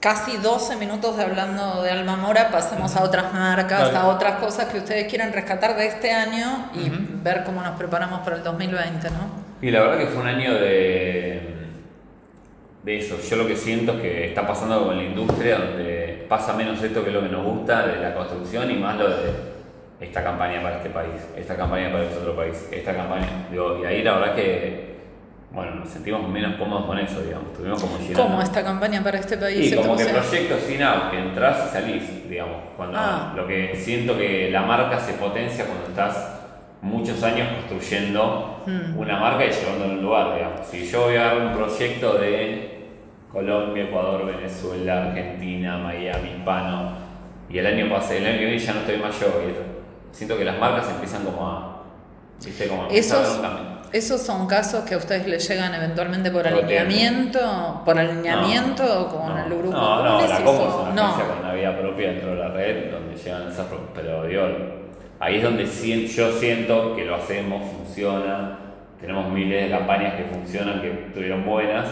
casi 0.00 0.36
12 0.36 0.76
minutos 0.76 1.16
de 1.16 1.22
hablando 1.24 1.82
de 1.82 1.90
Alma 1.90 2.16
Mora, 2.16 2.50
pasemos 2.50 2.94
a 2.94 3.04
otras 3.04 3.32
marcas, 3.32 3.88
Claro. 3.88 3.96
a 3.96 4.08
otras 4.14 4.34
cosas 4.34 4.66
que 4.66 4.76
ustedes 4.78 5.08
quieran 5.08 5.32
rescatar 5.32 5.74
de 5.76 5.86
este 5.86 6.12
año 6.12 6.70
y 6.74 6.90
ver 7.22 7.42
cómo 7.44 7.62
nos 7.62 7.78
preparamos 7.78 8.20
para 8.20 8.36
el 8.36 8.42
2020, 8.42 9.08
¿no? 9.12 9.48
Y 9.62 9.70
la 9.70 9.80
verdad 9.80 9.96
que 9.98 10.06
fue 10.08 10.20
un 10.20 10.28
año 10.28 10.52
de, 10.52 11.40
de 12.82 12.98
eso. 12.98 13.16
Yo 13.30 13.36
lo 13.36 13.46
que 13.46 13.56
siento 13.56 13.94
es 13.94 14.00
que 14.02 14.26
está 14.26 14.46
pasando 14.46 14.84
con 14.84 14.94
la 14.98 15.04
industria, 15.04 15.56
donde 15.56 16.26
pasa 16.28 16.52
menos 16.52 16.82
esto 16.82 17.02
que 17.02 17.10
lo 17.10 17.22
que 17.22 17.30
nos 17.30 17.46
gusta 17.46 17.86
de 17.86 17.96
la 18.02 18.12
construcción 18.14 18.70
y 18.70 18.74
más 18.74 18.98
lo 18.98 19.08
de 19.08 19.57
esta 20.00 20.22
campaña 20.22 20.62
para 20.62 20.76
este 20.76 20.90
país, 20.90 21.12
esta 21.36 21.56
campaña 21.56 21.90
para 21.90 22.04
este 22.04 22.18
otro 22.18 22.36
país, 22.36 22.68
esta 22.72 22.94
campaña. 22.94 23.26
Digo, 23.50 23.78
y 23.82 23.84
ahí 23.86 24.02
la 24.02 24.18
verdad 24.18 24.34
que, 24.36 24.96
bueno, 25.50 25.74
nos 25.76 25.88
sentimos 25.88 26.28
menos 26.28 26.56
cómodos 26.56 26.86
con 26.86 26.98
eso, 26.98 27.20
digamos. 27.22 27.52
Tuvimos 27.52 27.80
como. 27.82 27.98
¿Cómo 28.14 28.42
esta 28.42 28.62
campaña 28.62 29.02
para 29.02 29.18
este 29.18 29.36
país? 29.36 29.70
Se 29.70 29.76
como 29.76 29.96
que 29.96 30.04
proyectos 30.04 30.60
sin 30.62 30.82
out, 30.82 31.10
que 31.10 31.18
entras 31.18 31.66
y 31.68 31.72
salís, 31.72 32.28
digamos. 32.28 32.56
Cuando 32.76 32.98
Ah. 32.98 33.32
lo 33.36 33.46
que 33.46 33.74
siento 33.74 34.16
que 34.16 34.50
la 34.50 34.62
marca 34.62 34.98
se 35.00 35.14
potencia 35.14 35.64
cuando 35.64 35.86
estás 35.88 36.34
muchos 36.80 37.20
años 37.24 37.48
construyendo 37.56 38.62
Mm. 38.66 38.98
una 38.98 39.18
marca 39.18 39.44
y 39.46 39.50
llevándola 39.50 39.92
a 39.92 39.96
un 39.96 40.02
lugar, 40.02 40.34
digamos. 40.36 40.66
Si 40.66 40.86
yo 40.86 41.02
voy 41.06 41.16
a 41.16 41.24
dar 41.24 41.36
un 41.38 41.52
proyecto 41.54 42.14
de 42.18 42.78
Colombia, 43.32 43.84
Ecuador, 43.84 44.26
Venezuela, 44.26 45.08
Argentina, 45.08 45.76
Miami, 45.78 46.30
Hispano, 46.36 46.92
y 47.50 47.58
el 47.58 47.66
año 47.66 47.88
pasé, 47.90 48.18
el 48.18 48.26
año 48.26 48.38
que 48.38 48.44
viene 48.44 48.58
ya 48.58 48.74
no 48.74 48.80
estoy 48.80 48.96
más 48.98 49.18
yo, 49.18 49.26
y 49.26 49.48
siento 50.18 50.36
que 50.36 50.44
las 50.44 50.58
marcas 50.58 50.88
empiezan 50.90 51.24
como 51.24 51.46
a, 51.46 51.82
viste, 52.44 52.66
como 52.68 52.84
a 52.84 52.88
Esos, 52.88 53.40
esos 53.92 54.20
son 54.20 54.46
casos 54.46 54.84
que 54.84 54.94
a 54.94 54.98
ustedes 54.98 55.26
les 55.26 55.48
llegan 55.48 55.72
eventualmente 55.74 56.30
por 56.30 56.42
tiempo. 56.42 56.60
alineamiento, 56.60 57.82
por 57.84 57.98
alineamiento 57.98 59.00
o 59.02 59.08
con 59.08 59.28
no, 59.28 59.38
el 59.38 59.44
grupo. 59.58 59.76
No, 59.76 59.96
¿Cómo 59.96 60.02
no, 60.02 60.26
la? 60.26 60.44
Combo 60.44 60.64
es 60.86 60.92
una 60.92 61.04
agencia 61.06 61.28
con 61.34 61.38
una 61.44 61.52
vida 61.54 61.78
propia 61.78 62.08
dentro 62.10 62.30
de 62.30 62.36
la 62.36 62.48
red 62.48 62.90
donde 62.90 63.16
llegan 63.16 63.48
esas. 63.48 63.66
Pero 63.94 64.24
digo, 64.24 64.42
ahí 65.20 65.36
es 65.36 65.42
donde 65.42 65.66
yo 66.06 66.32
siento 66.32 66.96
que 66.96 67.04
lo 67.04 67.14
hacemos, 67.16 67.62
funciona. 67.72 68.58
Tenemos 69.00 69.30
miles 69.30 69.64
de 69.64 69.70
campañas 69.70 70.14
que 70.16 70.24
funcionan, 70.24 70.80
que 70.80 70.90
estuvieron 71.06 71.46
buenas, 71.46 71.86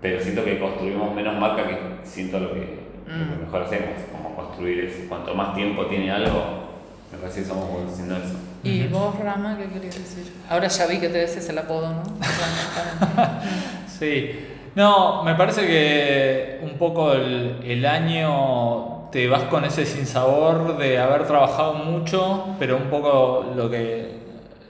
pero 0.00 0.18
siento 0.20 0.42
que 0.44 0.58
construimos 0.58 1.14
menos 1.14 1.36
marca 1.38 1.66
que 1.68 1.78
siento 2.02 2.40
lo 2.40 2.54
que, 2.54 2.60
lo 3.06 3.14
Mm. 3.14 3.30
que 3.30 3.44
mejor 3.44 3.62
hacemos, 3.62 3.90
como 4.10 4.34
construir 4.34 4.84
eso. 4.86 5.00
Cuanto 5.10 5.34
más 5.34 5.54
tiempo 5.54 5.84
tiene 5.86 6.10
algo, 6.10 6.63
me 7.14 7.20
parece 7.20 7.42
que 7.42 7.46
somos 7.46 7.70
buenos 7.70 7.92
haciendo 7.92 8.16
eso. 8.16 8.34
¿Y 8.64 8.86
vos, 8.88 9.18
Rama, 9.18 9.56
qué 9.58 9.68
querías 9.68 9.96
decir? 9.96 10.32
Ahora 10.48 10.68
ya 10.68 10.86
vi 10.86 10.98
que 10.98 11.08
te 11.08 11.18
des 11.18 11.48
el 11.48 11.58
apodo, 11.58 11.92
¿no? 11.92 12.02
Sí. 13.98 14.48
No, 14.74 15.22
me 15.22 15.36
parece 15.36 15.66
que 15.66 16.58
un 16.62 16.76
poco 16.76 17.12
el, 17.12 17.60
el 17.64 17.86
año 17.86 19.08
te 19.12 19.28
vas 19.28 19.44
con 19.44 19.64
ese 19.64 19.86
sinsabor 19.86 20.76
de 20.76 20.98
haber 20.98 21.24
trabajado 21.28 21.74
mucho, 21.74 22.56
pero 22.58 22.76
un 22.76 22.90
poco 22.90 23.52
lo 23.54 23.70
que, 23.70 24.18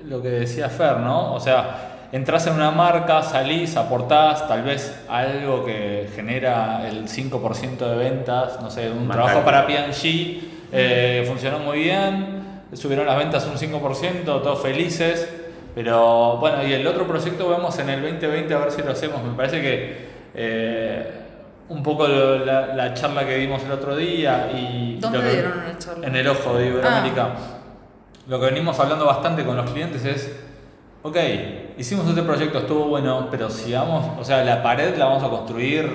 lo 0.04 0.20
que 0.20 0.28
decía 0.28 0.68
Fer, 0.68 0.98
¿no? 0.98 1.32
O 1.32 1.40
sea, 1.40 2.08
entras 2.12 2.46
en 2.46 2.52
una 2.52 2.70
marca, 2.70 3.22
salís, 3.22 3.76
aportás 3.78 4.46
tal 4.46 4.62
vez 4.62 5.02
algo 5.08 5.64
que 5.64 6.10
genera 6.14 6.86
el 6.86 7.08
5% 7.08 7.78
de 7.78 7.96
ventas, 7.96 8.60
no 8.60 8.70
sé, 8.70 8.90
un 8.90 9.08
Más 9.08 9.16
trabajo 9.16 9.40
para 9.40 9.66
P&G, 9.66 10.40
eh, 10.70 11.24
funcionó 11.26 11.60
muy 11.60 11.78
bien, 11.78 12.33
subieron 12.74 13.06
las 13.06 13.16
ventas 13.18 13.46
un 13.46 13.54
5%, 13.56 14.24
todos 14.24 14.60
felices. 14.62 15.28
Pero 15.74 16.36
bueno, 16.36 16.64
y 16.66 16.72
el 16.72 16.86
otro 16.86 17.06
proyecto 17.06 17.48
vemos 17.48 17.76
en 17.80 17.88
el 17.90 18.00
2020 18.02 18.54
a 18.54 18.58
ver 18.58 18.70
si 18.70 18.82
lo 18.82 18.92
hacemos. 18.92 19.22
Me 19.24 19.34
parece 19.34 19.60
que 19.60 20.06
eh, 20.34 21.10
un 21.68 21.82
poco 21.82 22.06
lo- 22.06 22.44
la, 22.44 22.66
la 22.74 22.94
charla 22.94 23.26
que 23.26 23.36
dimos 23.36 23.62
el 23.64 23.72
otro 23.72 23.96
día 23.96 24.50
y... 24.54 24.98
¿Dónde 25.00 25.18
que- 25.20 25.30
dieron 25.32 25.52
la 25.66 25.76
charla? 25.78 26.06
En 26.06 26.14
el 26.14 26.28
ojo 26.28 26.56
de 26.56 26.66
Iberoamérica. 26.68 27.28
Lo 28.28 28.38
que 28.38 28.46
venimos 28.46 28.78
hablando 28.78 29.04
bastante 29.06 29.44
con 29.44 29.56
los 29.56 29.68
clientes 29.70 30.04
es, 30.04 30.32
ok, 31.02 31.16
hicimos 31.76 32.08
este 32.08 32.22
proyecto, 32.22 32.58
estuvo 32.58 32.84
bueno, 32.86 33.26
pero 33.30 33.50
si 33.50 33.72
vamos, 33.72 34.12
o 34.18 34.24
sea, 34.24 34.44
la 34.44 34.62
pared 34.62 34.96
la 34.96 35.06
vamos 35.06 35.24
a 35.24 35.28
construir 35.28 35.88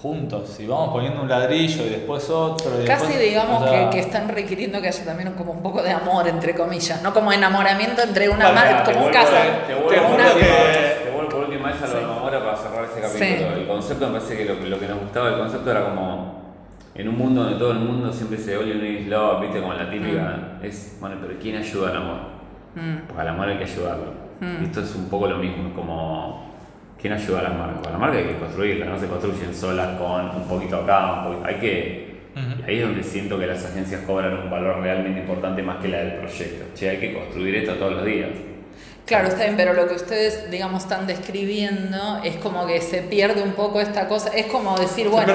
juntos, 0.00 0.48
si 0.50 0.66
vamos 0.66 0.90
poniendo 0.90 1.22
un 1.22 1.28
ladrillo 1.28 1.84
y 1.86 1.88
después 1.88 2.28
otro... 2.30 2.70
y 2.82 2.84
Casi 2.86 3.06
después- 3.06 3.20
digamos 3.28 3.62
o 3.62 3.68
sea, 3.68 3.90
que, 3.90 3.96
que 3.96 4.00
están 4.02 4.28
requiriendo 4.28 4.80
que 4.80 4.88
haya 4.88 5.04
también 5.04 5.32
como 5.32 5.52
un 5.52 5.62
poco 5.62 5.82
de 5.82 5.90
amor, 5.90 6.28
entre 6.28 6.54
comillas, 6.54 7.02
no 7.02 7.12
como 7.14 7.32
enamoramiento 7.32 8.02
entre 8.02 8.28
una 8.28 8.84
Te 8.84 8.92
como 8.92 9.06
un 9.06 9.12
casa. 9.12 9.42
Te 9.66 9.74
vuelvo, 9.74 9.88
por 9.88 10.20
última 10.20 10.34
vez- 10.34 11.04
te 11.04 11.10
vuelvo 11.10 11.28
por 11.30 11.40
última 11.44 11.68
vez 11.72 11.82
a 11.82 11.86
lo 11.86 11.94
de 12.00 12.06
Mamora 12.06 12.44
para 12.44 12.56
cerrar 12.56 12.84
ese 12.84 13.00
capítulo. 13.00 13.54
Sí. 13.54 13.60
El 13.60 13.66
concepto 13.66 14.06
me 14.08 14.12
parece 14.20 14.36
que 14.36 14.44
lo, 14.44 14.58
que 14.60 14.66
lo 14.66 14.78
que 14.78 14.86
nos 14.88 15.00
gustaba 15.00 15.30
del 15.30 15.38
concepto 15.38 15.70
era 15.70 15.84
como 15.84 16.36
en 16.94 17.08
un 17.08 17.18
mundo 17.18 17.42
donde 17.42 17.58
todo 17.58 17.72
el 17.72 17.78
mundo 17.78 18.12
siempre 18.12 18.38
se 18.38 18.56
all 18.56 18.66
you 18.66 18.74
need 18.80 19.00
is 19.00 19.06
love, 19.08 19.40
viste, 19.42 19.60
como 19.60 19.74
la 19.74 19.90
típica, 19.90 20.58
es, 20.62 20.96
bueno, 21.00 21.16
pero 21.20 21.34
¿quién 21.40 21.56
ayuda 21.56 21.90
al 21.90 21.96
amor? 21.96 22.16
Mm. 22.74 23.06
Porque 23.06 23.20
al 23.22 23.28
amor 23.28 23.48
hay 23.48 23.58
que 23.58 23.64
ayudarlo. 23.64 24.12
Mm. 24.40 24.64
Esto 24.64 24.80
es 24.82 24.94
un 24.94 25.08
poco 25.08 25.26
lo 25.26 25.36
mismo, 25.38 25.74
como 25.74 26.45
¿quién 27.00 27.12
ayuda 27.12 27.40
a 27.40 27.42
las 27.44 27.54
marcas? 27.54 27.86
A 27.86 27.90
la 27.90 27.98
marca 27.98 28.18
hay 28.18 28.24
que 28.24 28.36
construirla, 28.38 28.86
no 28.86 28.98
se 28.98 29.06
construyen 29.06 29.54
solas 29.54 29.98
con 29.98 30.28
un 30.36 30.48
poquito 30.48 30.76
acá, 30.76 31.12
un 31.12 31.24
poquito, 31.24 31.46
hay 31.46 31.54
que... 31.56 32.06
Y 32.36 32.68
ahí 32.70 32.76
es 32.78 32.82
donde 32.82 33.02
siento 33.02 33.38
que 33.38 33.46
las 33.46 33.64
agencias 33.64 34.02
cobran 34.06 34.36
un 34.36 34.50
valor 34.50 34.80
realmente 34.82 35.20
importante 35.20 35.62
más 35.62 35.78
que 35.78 35.88
la 35.88 35.98
del 35.98 36.12
proyecto. 36.18 36.66
Che, 36.74 36.90
hay 36.90 36.98
que 36.98 37.14
construir 37.14 37.54
esto 37.56 37.74
todos 37.76 37.92
los 37.94 38.04
días. 38.04 38.28
Claro, 39.06 39.28
está 39.28 39.44
bien, 39.44 39.56
pero 39.56 39.72
lo 39.72 39.88
que 39.88 39.94
ustedes, 39.94 40.50
digamos, 40.50 40.82
están 40.82 41.06
describiendo 41.06 42.20
es 42.24 42.36
como 42.36 42.66
que 42.66 42.82
se 42.82 43.02
pierde 43.02 43.40
un 43.40 43.52
poco 43.52 43.80
esta 43.80 44.06
cosa. 44.08 44.30
Es 44.36 44.46
como 44.46 44.76
decir, 44.76 45.08
bueno, 45.08 45.32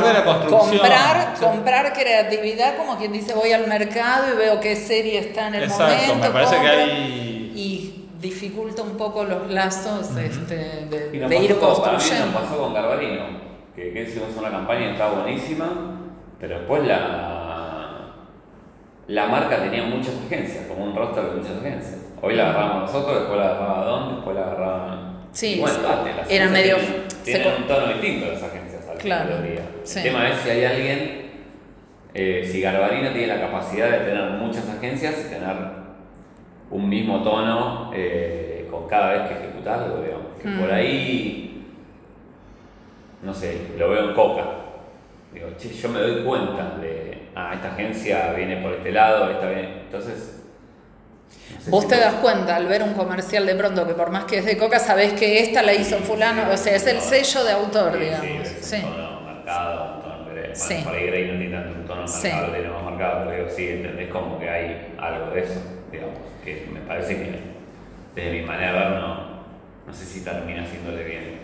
comprar, 0.48 1.34
Sí. 1.38 1.44
comprar 1.44 1.94
creatividad, 1.94 2.76
como 2.78 2.98
quien 2.98 3.14
dice, 3.14 3.34
voy 3.34 3.52
al 3.52 3.66
mercado 3.68 4.26
y 4.34 4.38
veo 4.38 4.60
qué 4.60 4.76
serie 4.76 5.20
está 5.20 5.48
en 5.48 5.56
el 5.56 5.64
Exacto, 5.64 5.96
momento. 6.14 6.28
me 6.28 6.30
parece 6.34 6.56
que 6.62 6.68
hay- 6.68 7.31
dificulta 8.22 8.82
un 8.84 8.98
poco 8.98 9.24
los 9.24 9.50
lazos 9.50 10.16
este, 10.18 10.56
de, 10.56 11.10
Y 11.14 11.18
nos 11.20 11.30
de 11.30 11.38
ir 11.38 11.56
pasó 11.56 11.74
con- 11.74 11.82
para 11.84 11.92
mí 11.94 11.98
construyendo. 11.98 12.32
nos 12.32 12.42
pasó 12.42 12.58
con 12.58 12.74
Garbarino, 12.74 13.24
que, 13.76 13.92
que 13.94 14.04
hicimos 14.04 14.30
una 14.38 14.52
campaña 14.52 14.88
y 14.90 14.92
estaba 14.92 15.22
buenísima, 15.22 15.68
pero 16.40 16.60
después 16.60 16.86
la, 16.88 18.14
la 19.08 19.28
marca 19.28 19.58
tenía 19.62 19.84
muchas 19.84 20.14
agencias, 20.26 20.66
como 20.68 20.86
un 20.86 20.96
roster 20.96 21.24
de 21.24 21.36
muchas 21.42 21.58
agencias. 21.58 21.98
Hoy 22.22 22.36
la 22.36 22.50
agarramos 22.52 22.82
nosotros, 22.92 23.20
después 23.22 23.40
la 23.40 23.46
agarraba 23.52 23.86
Don, 23.86 24.16
después 24.16 24.36
la 24.36 24.42
agarraba... 24.44 25.08
Sí, 25.32 25.58
bueno, 25.60 25.76
sí. 25.78 25.82
date, 25.84 26.14
las 26.16 26.30
Era 26.30 26.48
medio- 26.50 26.78
Tienen, 27.24 27.48
un 27.62 27.68
tono 27.68 27.88
distinto 27.94 28.32
las 28.32 28.44
agencias 28.44 28.88
al 28.90 28.98
Claro, 28.98 29.38
del 29.38 29.52
día. 29.54 29.62
sí. 29.84 30.00
El 30.00 30.06
tema 30.06 30.30
es 30.30 30.38
si 30.40 30.50
hay 30.50 30.66
alguien, 30.66 31.32
eh, 32.14 32.48
si 32.52 32.62
Garbarino 32.62 33.12
tiene 33.12 33.28
la 33.28 33.40
capacidad 33.40 33.90
de 33.90 34.00
tener 34.00 34.30
muchas 34.32 34.68
agencias 34.70 35.16
y 35.26 35.30
tener 35.34 35.81
un 36.72 36.88
mismo 36.90 37.22
tono 37.24 37.92
eh, 37.94 38.68
con 38.72 38.88
cada 38.88 39.12
vez 39.14 39.22
que 39.30 39.34
ejecuta 39.46 39.74
algo, 39.84 40.02
digamos. 40.02 40.26
Que 40.42 40.48
Mm. 40.48 40.60
por 40.60 40.72
ahí, 40.72 41.66
no 43.24 43.34
sé, 43.34 43.68
lo 43.78 43.90
veo 43.90 44.10
en 44.10 44.16
Coca. 44.16 44.44
Digo, 45.34 45.48
che, 45.58 45.70
yo 45.70 45.90
me 45.90 46.00
doy 46.00 46.24
cuenta 46.24 46.78
de, 46.82 47.28
ah, 47.36 47.52
esta 47.54 47.74
agencia 47.74 48.34
viene 48.34 48.58
por 48.58 48.74
este 48.74 48.92
lado, 48.92 49.30
esta 49.32 49.48
viene. 49.48 49.82
Entonces. 49.86 50.38
no 51.56 51.62
sé 51.62 51.70
Vos 51.70 51.84
si 51.84 51.90
te 51.90 51.96
lo- 51.98 52.02
das 52.02 52.14
cuenta 52.16 52.56
al 52.56 52.68
ver 52.68 52.84
un 52.84 52.94
comercial 52.94 53.46
de 53.46 53.56
pronto 53.56 53.86
que 53.88 53.94
por 53.94 54.10
más 54.10 54.26
que 54.26 54.40
es 54.40 54.46
de 54.46 54.58
coca, 54.58 54.80
sabés 54.80 55.14
que 55.14 55.40
esta 55.42 55.62
la 55.62 55.74
hizo 55.74 55.98
fulano, 55.98 56.44
o 56.52 56.58
sea, 56.58 56.76
es 56.76 56.88
el 56.88 57.00
sello 57.02 57.44
de 57.44 57.52
autor, 57.52 57.94
Sí, 57.94 58.00
digamos. 58.00 58.48
Sí, 58.62 58.76
un 58.78 58.82
tono 58.96 59.22
marcado, 59.22 59.96
un 59.96 60.02
tono. 60.02 60.12
Bueno, 60.22 60.84
por 60.84 60.96
ahí 60.96 61.06
Grey 61.08 61.32
no 61.32 61.38
tiene 61.40 61.56
tanto 61.56 61.80
un 61.80 61.86
tono 61.88 62.08
Sí. 62.08 62.28
marcado, 62.30 62.54
tiene 62.54 62.70
más 62.70 62.84
marcado, 62.84 63.26
pero 63.26 63.38
digo, 63.38 63.50
sí, 63.56 63.68
entendés 63.70 64.10
como 64.10 64.40
que 64.40 64.50
hay 64.50 64.94
algo 64.98 65.32
de 65.32 65.42
eso, 65.42 65.60
digamos, 65.92 66.16
que 66.44 66.68
me 66.74 66.80
parece 66.82 67.16
que 67.16 67.40
desde 68.16 68.32
mi 68.32 68.42
manera 68.46 68.74
de 68.74 68.80
ver 68.80 68.90
no, 69.00 69.16
no 69.88 69.94
sé 69.94 70.06
si 70.06 70.22
termina 70.24 70.64
haciéndole 70.64 71.04
bien. 71.04 71.42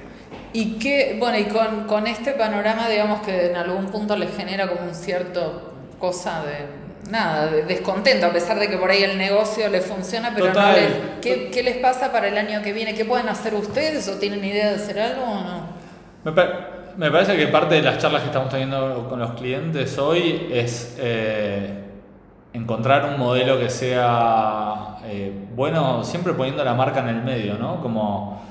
Y 0.53 0.77
que, 0.79 1.15
bueno, 1.19 1.37
y 1.37 1.45
con, 1.45 1.85
con 1.87 2.07
este 2.07 2.31
panorama, 2.31 2.89
digamos 2.89 3.21
que 3.21 3.47
en 3.51 3.55
algún 3.55 3.87
punto 3.87 4.15
les 4.17 4.35
genera 4.35 4.67
como 4.67 4.81
un 4.87 4.95
cierto 4.95 5.73
cosa 5.99 6.43
de, 6.43 7.11
nada, 7.11 7.47
de 7.47 7.63
descontento, 7.63 8.25
a 8.27 8.31
pesar 8.33 8.59
de 8.59 8.67
que 8.67 8.77
por 8.77 8.89
ahí 8.91 9.03
el 9.03 9.17
negocio 9.17 9.69
les 9.69 9.85
funciona, 9.85 10.31
pero 10.33 10.47
Total. 10.47 10.71
no 10.71 10.77
les, 10.77 10.91
¿qué, 11.21 11.49
qué 11.51 11.63
les 11.63 11.77
pasa 11.77 12.11
para 12.11 12.27
el 12.27 12.37
año 12.37 12.61
que 12.61 12.73
viene? 12.73 12.93
¿Qué 12.93 13.05
pueden 13.05 13.29
hacer 13.29 13.53
ustedes 13.55 14.07
o 14.09 14.15
tienen 14.17 14.43
idea 14.43 14.69
de 14.69 14.75
hacer 14.75 14.99
algo 14.99 15.23
o 15.23 15.43
no? 15.43 15.67
Me, 16.25 16.31
pa- 16.33 16.69
me 16.97 17.09
parece 17.11 17.37
que 17.37 17.47
parte 17.47 17.75
de 17.75 17.81
las 17.83 17.97
charlas 17.99 18.21
que 18.21 18.27
estamos 18.27 18.49
teniendo 18.49 19.07
con 19.07 19.19
los 19.19 19.31
clientes 19.35 19.97
hoy 19.97 20.49
es 20.51 20.95
eh, 20.99 21.69
encontrar 22.57 23.05
un 23.05 23.19
modelo 23.19 23.59
que 23.59 23.69
sea 23.69 24.97
eh, 25.05 25.31
bueno, 25.55 26.03
siempre 26.03 26.33
poniendo 26.33 26.63
la 26.63 26.73
marca 26.73 26.99
en 27.01 27.09
el 27.09 27.23
medio, 27.23 27.57
¿no? 27.57 27.81
Como 27.81 28.41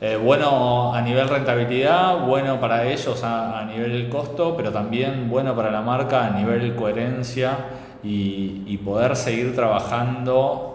eh, 0.00 0.16
bueno 0.16 0.92
a 0.94 1.00
nivel 1.02 1.28
rentabilidad, 1.28 2.26
bueno 2.26 2.58
para 2.60 2.86
ellos 2.86 3.22
a, 3.22 3.60
a 3.60 3.64
nivel 3.64 4.08
costo, 4.08 4.56
pero 4.56 4.72
también 4.72 5.28
bueno 5.30 5.54
para 5.54 5.70
la 5.70 5.82
marca 5.82 6.26
a 6.26 6.30
nivel 6.30 6.74
coherencia 6.74 7.56
y, 8.02 8.76
poder 8.78 9.14
seguir 9.14 9.54
trabajando 9.54 10.74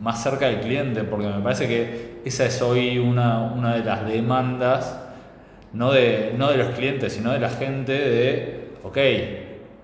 más 0.00 0.20
cerca 0.20 0.46
del 0.46 0.60
cliente, 0.60 1.04
porque 1.04 1.28
me 1.28 1.40
parece 1.40 1.68
que 1.68 2.20
esa 2.24 2.44
es 2.44 2.60
hoy 2.60 2.98
una, 2.98 3.40
una 3.40 3.74
de 3.74 3.84
las 3.84 4.04
demandas 4.04 4.98
no 5.72 5.92
de, 5.92 6.34
no 6.36 6.50
de 6.50 6.56
los 6.56 6.74
clientes, 6.74 7.12
sino 7.12 7.30
de 7.30 7.38
la 7.38 7.50
gente 7.50 7.92
de, 7.92 8.70
ok, 8.82 8.98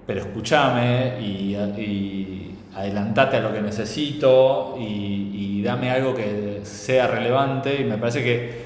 pero 0.06 0.20
escúchame 0.20 1.20
y, 1.20 1.54
y 1.54 2.56
adelantate 2.76 3.38
a 3.38 3.40
lo 3.40 3.52
que 3.52 3.62
necesito 3.62 4.76
y, 4.78 5.62
dame 5.62 5.90
algo 5.90 6.14
que 6.14 6.60
sea 6.62 7.08
relevante. 7.08 7.80
Y 7.80 7.84
me 7.84 7.98
parece 7.98 8.22
que 8.22 8.62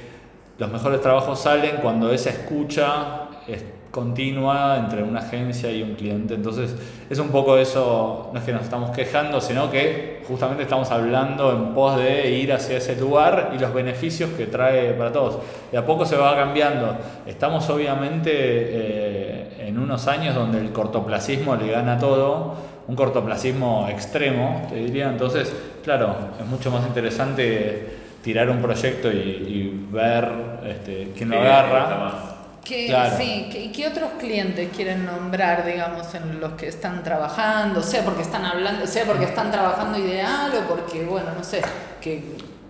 los 0.59 0.71
mejores 0.71 1.01
trabajos 1.01 1.41
salen 1.41 1.77
cuando 1.81 2.13
esa 2.13 2.29
escucha 2.29 3.29
es 3.49 3.65
continua 3.91 4.77
entre 4.79 5.03
una 5.03 5.21
agencia 5.21 5.71
y 5.71 5.83
un 5.83 5.95
cliente. 5.95 6.35
Entonces 6.35 6.75
es 7.09 7.19
un 7.19 7.29
poco 7.29 7.59
eso, 7.59 8.31
no 8.33 8.39
es 8.39 8.45
que 8.45 8.53
nos 8.53 8.63
estamos 8.63 8.91
quejando, 8.91 9.41
sino 9.41 9.71
que 9.71 10.23
justamente 10.29 10.63
estamos 10.63 10.91
hablando 10.91 11.53
en 11.53 11.75
pos 11.75 11.97
de 11.97 12.31
ir 12.31 12.53
hacia 12.53 12.77
ese 12.77 12.97
lugar 12.97 13.53
y 13.55 13.59
los 13.59 13.75
beneficios 13.75 14.31
que 14.31 14.47
trae 14.47 14.93
para 14.93 15.13
todos. 15.13 15.39
De 15.73 15.79
a 15.79 15.85
poco 15.85 16.07
se 16.07 16.17
va 16.17 16.37
cambiando. 16.37 16.97
Estamos 17.27 17.69
obviamente 17.69 18.31
eh, 18.33 19.67
en 19.67 19.79
unos 19.79 20.07
años 20.07 20.35
donde 20.35 20.61
el 20.61 20.71
cortoplacismo 20.71 21.57
le 21.57 21.73
gana 21.73 21.99
todo, 21.99 22.55
un 22.87 22.95
cortoplacismo 22.95 23.89
extremo, 23.91 24.67
te 24.69 24.77
diría. 24.77 25.09
Entonces, 25.09 25.53
claro, 25.83 26.15
es 26.41 26.47
mucho 26.47 26.71
más 26.71 26.87
interesante 26.87 27.99
tirar 28.23 28.51
un 28.51 28.61
proyecto 28.61 29.11
y, 29.11 29.17
y 29.17 29.89
ver 29.91 30.29
este, 30.65 31.13
quién 31.17 31.31
lo 31.31 31.41
agarra. 31.41 32.30
Está 32.63 32.63
más. 32.63 32.65
¿Qué, 32.65 32.87
Claro. 32.87 33.17
sí, 33.19 33.49
¿qué- 33.53 33.65
¿y 33.65 33.69
qué 33.73 33.87
otros 33.89 34.11
clientes 34.19 34.69
quieren 34.75 35.07
nombrar, 35.07 35.65
digamos, 35.65 36.15
en 36.15 36.41
los 36.41 36.53
que 36.53 36.69
están 36.69 37.03
trabajando? 37.03 37.83
Sea 37.83 38.05
porque 38.05 38.23
están 38.23 38.45
hablando, 38.45 38.87
sea 38.87 39.05
porque 39.05 39.25
están 39.25 39.51
trabajando 39.51 39.99
ideal 39.99 40.53
o 40.55 40.69
porque, 40.69 41.05
bueno, 41.05 41.29
no 41.37 41.43
sé, 41.45 41.63
que, 42.01 42.23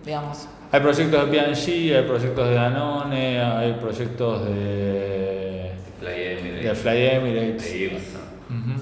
digamos, 0.05 0.47
Hay 0.73 0.79
proyectos 0.79 1.25
de 1.29 1.37
P&G, 1.37 1.97
hay 1.97 2.03
proyectos 2.05 2.47
de 2.47 2.55
Danone, 2.55 3.41
hay 3.41 3.73
proyectos 3.73 4.45
de, 4.45 5.71
Fly 5.99 6.09
Emirates, 6.39 6.63
de 6.63 6.75
Fly 6.75 7.05
Emirates. 7.07 7.63
de 7.73 7.99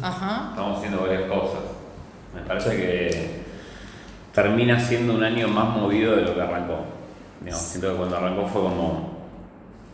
ajá, 0.04 0.48
Estamos 0.52 0.78
haciendo 0.78 1.02
varias 1.02 1.24
cosas. 1.24 1.60
Me 2.36 2.42
parece 2.42 2.78
que 2.78 3.30
termina 4.36 4.80
siendo 4.80 5.16
un 5.16 5.24
año 5.24 5.48
más 5.48 5.76
movido 5.76 6.16
de 6.16 6.22
lo 6.22 6.36
que 6.36 6.42
arrancó. 6.42 6.78
Digamos, 7.42 7.64
siento 7.64 7.90
que 7.92 7.98
cuando 7.98 8.18
arrancó 8.18 8.48
fue 8.48 8.62
como 8.62 9.19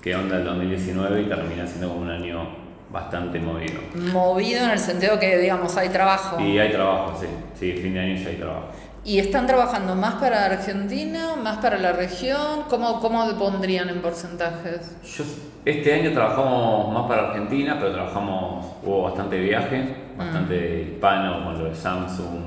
qué 0.05 0.15
onda 0.15 0.37
el 0.37 0.43
2019 0.45 1.23
y 1.23 1.25
termina 1.25 1.65
siendo 1.65 1.89
como 1.89 2.01
un 2.01 2.11
año 2.11 2.47
bastante 2.91 3.39
movido. 3.39 3.81
movido 4.13 4.63
en 4.63 4.69
el 4.69 4.77
sentido 4.77 5.19
que, 5.19 5.35
digamos, 5.39 5.75
hay 5.77 5.89
trabajo. 5.89 6.39
Y 6.39 6.59
hay 6.59 6.71
trabajo, 6.71 7.17
sí. 7.19 7.25
Sí, 7.59 7.73
fin 7.73 7.95
de 7.95 7.99
año 8.01 8.15
ya 8.15 8.29
hay 8.29 8.35
trabajo. 8.35 8.67
¿Y 9.03 9.17
están 9.17 9.47
trabajando 9.47 9.95
más 9.95 10.13
para 10.15 10.45
Argentina, 10.45 11.35
más 11.43 11.57
para 11.57 11.79
la 11.79 11.91
región? 11.91 12.65
¿Cómo, 12.69 12.99
cómo 12.99 13.27
pondrían 13.35 13.89
en 13.89 14.01
porcentajes? 14.03 14.95
Yo, 15.17 15.23
este 15.65 15.93
año 15.95 16.11
trabajamos 16.13 16.93
más 16.93 17.07
para 17.07 17.29
Argentina, 17.29 17.75
pero 17.79 17.91
trabajamos, 17.93 18.63
hubo 18.83 19.01
bastante 19.03 19.39
viaje, 19.39 19.95
bastante 20.15 20.83
hispano, 20.83 21.45
con 21.45 21.57
lo 21.63 21.65
de 21.69 21.75
Samsung, 21.75 22.43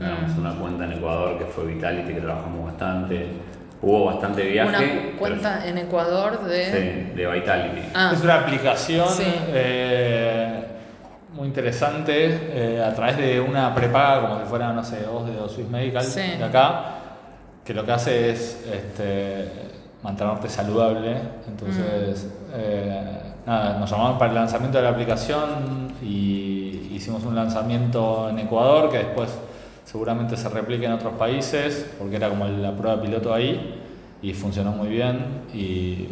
ganamos 0.00 0.32
Mm. 0.36 0.40
una 0.40 0.50
cuenta 0.54 0.84
en 0.86 0.92
Ecuador 0.94 1.38
que 1.38 1.44
fue 1.44 1.66
Vitality, 1.66 2.14
que 2.14 2.20
trabajamos 2.20 2.64
bastante. 2.66 3.26
Hubo 3.86 4.06
bastante 4.06 4.42
viaje. 4.42 4.68
Una 4.68 4.78
pero- 4.78 5.16
cuenta 5.16 5.64
en 5.64 5.78
Ecuador 5.78 6.42
de... 6.44 6.64
Sí, 6.64 7.12
de 7.14 7.26
Vitality. 7.30 7.82
Ah, 7.94 8.10
Es 8.12 8.20
una 8.20 8.40
aplicación 8.40 9.08
Sí. 9.08 9.22
eh, 9.48 10.64
muy 11.32 11.46
interesante 11.46 12.12
eh, 12.52 12.82
a 12.84 12.92
través 12.94 13.16
de 13.16 13.38
una 13.40 13.72
prepaga 13.72 14.22
como 14.22 14.40
si 14.40 14.46
fuera, 14.46 14.72
no 14.72 14.82
sé, 14.82 15.06
Osde 15.06 15.38
o 15.38 15.48
Swiss 15.48 15.68
Medical 15.68 16.02
Sí. 16.02 16.20
de 16.36 16.42
acá, 16.42 16.84
que 17.64 17.72
lo 17.74 17.84
que 17.84 17.92
hace 17.92 18.30
es 18.30 18.66
este, 18.72 19.52
mantenerte 20.02 20.48
saludable. 20.48 21.16
Entonces, 21.46 22.24
Mm. 22.24 22.52
eh, 22.56 23.02
nada, 23.46 23.78
nos 23.78 23.88
llamaron 23.88 24.18
para 24.18 24.30
el 24.32 24.34
lanzamiento 24.34 24.78
de 24.78 24.84
la 24.84 24.90
aplicación 24.90 25.92
y 26.02 26.88
hicimos 26.92 27.22
un 27.24 27.36
lanzamiento 27.36 28.30
en 28.30 28.40
Ecuador 28.40 28.90
que 28.90 28.98
después 28.98 29.28
seguramente 29.86 30.36
se 30.36 30.48
replique 30.50 30.84
en 30.84 30.92
otros 30.92 31.14
países 31.14 31.94
porque 31.98 32.16
era 32.16 32.28
como 32.28 32.46
la 32.46 32.76
prueba 32.76 33.00
piloto 33.00 33.32
ahí 33.32 33.80
y 34.20 34.34
funcionó 34.34 34.72
muy 34.72 34.88
bien 34.88 35.18
y, 35.54 36.08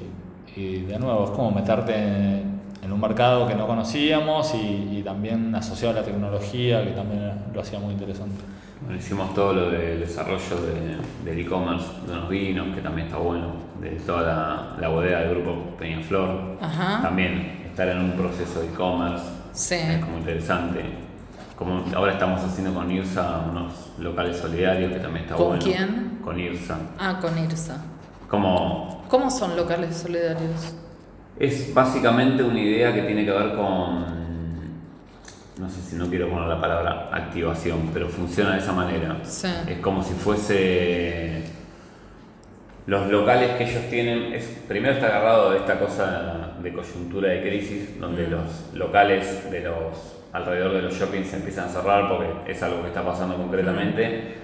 y 0.57 0.77
de 0.87 0.99
nuevo 0.99 1.25
es 1.25 1.31
como 1.33 1.51
meterte 1.51 1.95
en, 1.95 2.61
en 2.83 2.93
un 2.93 3.01
mercado 3.01 3.47
que 3.49 3.55
no 3.55 3.67
conocíamos 3.67 4.55
y, 4.55 4.99
y 4.99 5.03
también 5.05 5.55
asociado 5.55 5.97
a 5.99 6.01
la 6.01 6.07
tecnología 6.07 6.83
que 6.85 6.93
también 6.93 7.33
lo 7.53 7.61
hacía 7.61 7.79
muy 7.79 7.93
interesante. 7.95 8.37
Bueno, 8.83 8.99
hicimos 8.99 9.35
todo 9.35 9.53
lo 9.55 9.71
del 9.71 10.01
desarrollo 10.01 10.57
de- 10.63 11.31
del 11.31 11.39
e-commerce, 11.47 11.87
de 12.07 12.13
unos 12.13 12.29
vinos, 12.29 12.75
que 12.75 12.83
también 12.83 13.07
está 13.09 13.19
bueno, 13.19 13.53
de 13.81 13.91
toda 13.93 14.23
la, 14.23 14.77
la 14.81 14.89
bodega 14.89 15.21
del 15.21 15.31
grupo 15.31 15.77
Peñaflor. 15.79 16.59
Ajá. 16.61 17.01
También 17.03 17.63
estar 17.67 17.89
en 17.89 17.99
un 17.99 18.13
proceso 18.13 18.61
de 18.61 18.67
e-commerce 18.69 19.25
Sí. 19.53 19.77
es 19.77 20.05
como 20.05 20.19
interesante. 20.19 20.81
Como 21.57 21.85
ahora 21.95 22.12
estamos 22.14 22.43
haciendo 22.43 22.75
con 22.75 22.90
IRSA 22.90 23.47
unos 23.51 23.93
locales 23.99 24.37
solidarios 24.37 24.93
que 24.93 24.99
también 24.99 25.25
está 25.25 25.37
¿Con 25.37 25.47
bueno. 25.49 25.62
quién? 25.62 26.19
Con 26.23 26.38
IRSA. 26.40 26.79
Ah, 26.99 27.19
con 27.21 27.38
IRSA. 27.38 27.77
Como 28.29 29.05
¿Cómo 29.09 29.31
son 29.31 29.57
locales 29.57 29.97
solidarios? 29.97 30.75
es 31.38 31.75
básicamente 31.75 32.43
una 32.43 32.61
idea 32.61 32.93
que 32.95 33.03
tiene 33.03 33.25
que 33.25 33.31
ver 33.31 33.55
con 33.57 34.14
no 35.59 35.71
sé 35.71 35.81
si 35.83 35.95
no 35.97 36.09
quiero 36.09 36.29
poner 36.29 36.49
la 36.49 36.61
palabra 36.61 37.11
activación, 37.12 37.90
pero 37.93 38.09
funciona 38.09 38.55
de 38.55 38.59
esa 38.59 38.73
manera. 38.73 39.19
Sí. 39.23 39.47
Es 39.69 39.79
como 39.79 40.03
si 40.03 40.12
fuese 40.14 41.45
los 42.87 43.09
locales 43.09 43.53
que 43.53 43.64
ellos 43.71 43.88
tienen, 43.88 44.35
es, 44.35 44.45
primero 44.67 44.95
está 44.95 45.07
agarrado 45.07 45.53
de 45.53 45.59
esta 45.59 45.79
cosa 45.79 46.55
de 46.61 46.73
coyuntura 46.73 47.29
de 47.31 47.40
crisis, 47.43 48.01
donde 48.01 48.27
los 48.27 48.75
locales 48.75 49.49
de 49.51 49.61
los 49.61 50.17
alrededor 50.35 50.73
de 50.75 50.83
los 50.83 50.94
shoppings 50.94 51.29
se 51.29 51.37
empiezan 51.37 51.66
a 51.66 51.68
cerrar 51.68 52.09
porque 52.09 52.53
es 52.53 52.62
algo 52.62 52.83
que 52.83 52.88
está 52.88 53.03
pasando 53.03 53.37
concretamente, 53.37 54.35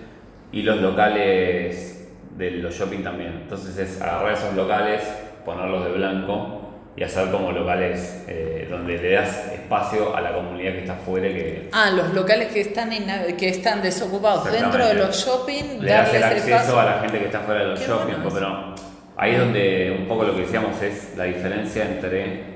y 0.52 0.62
los 0.62 0.80
locales 0.80 2.08
de 2.36 2.50
los 2.52 2.74
shopping 2.74 3.02
también. 3.02 3.40
Entonces 3.42 3.76
es 3.76 4.00
agarrar 4.00 4.32
esos 4.32 4.54
locales, 4.54 5.02
ponerlos 5.44 5.84
de 5.84 5.92
blanco 5.92 6.56
y 6.96 7.02
hacer 7.04 7.30
como 7.30 7.52
locales 7.52 8.24
eh, 8.28 8.66
donde 8.70 8.98
le 8.98 9.12
das 9.12 9.52
espacio 9.52 10.14
a 10.16 10.20
la 10.20 10.32
comunidad 10.32 10.72
que 10.72 10.78
está 10.80 10.94
afuera. 10.94 11.28
Que 11.28 11.68
Ah, 11.72 11.90
los 11.90 12.14
locales 12.14 12.48
que 12.52 12.60
están, 12.62 12.90
que 13.36 13.48
están 13.48 13.82
desocupados 13.82 14.50
dentro 14.50 14.86
de 14.86 14.94
los 14.94 15.14
shopping, 15.16 15.80
le 15.80 15.92
das 15.92 16.14
el 16.14 16.22
acceso 16.22 16.80
a 16.80 16.84
la 16.84 16.98
gente 17.00 17.18
que 17.18 17.26
está 17.26 17.40
fuera 17.40 17.60
de 17.62 17.66
los 17.68 17.80
Qué 17.80 17.86
shopping, 17.86 18.14
bueno 18.22 18.28
eso. 18.28 18.34
pero 18.34 18.74
ahí 19.16 19.32
es 19.34 19.38
donde 19.40 19.96
un 20.00 20.08
poco 20.08 20.24
lo 20.24 20.34
que 20.34 20.42
decíamos 20.42 20.80
es 20.82 21.14
la 21.16 21.24
diferencia 21.24 21.84
entre 21.84 22.49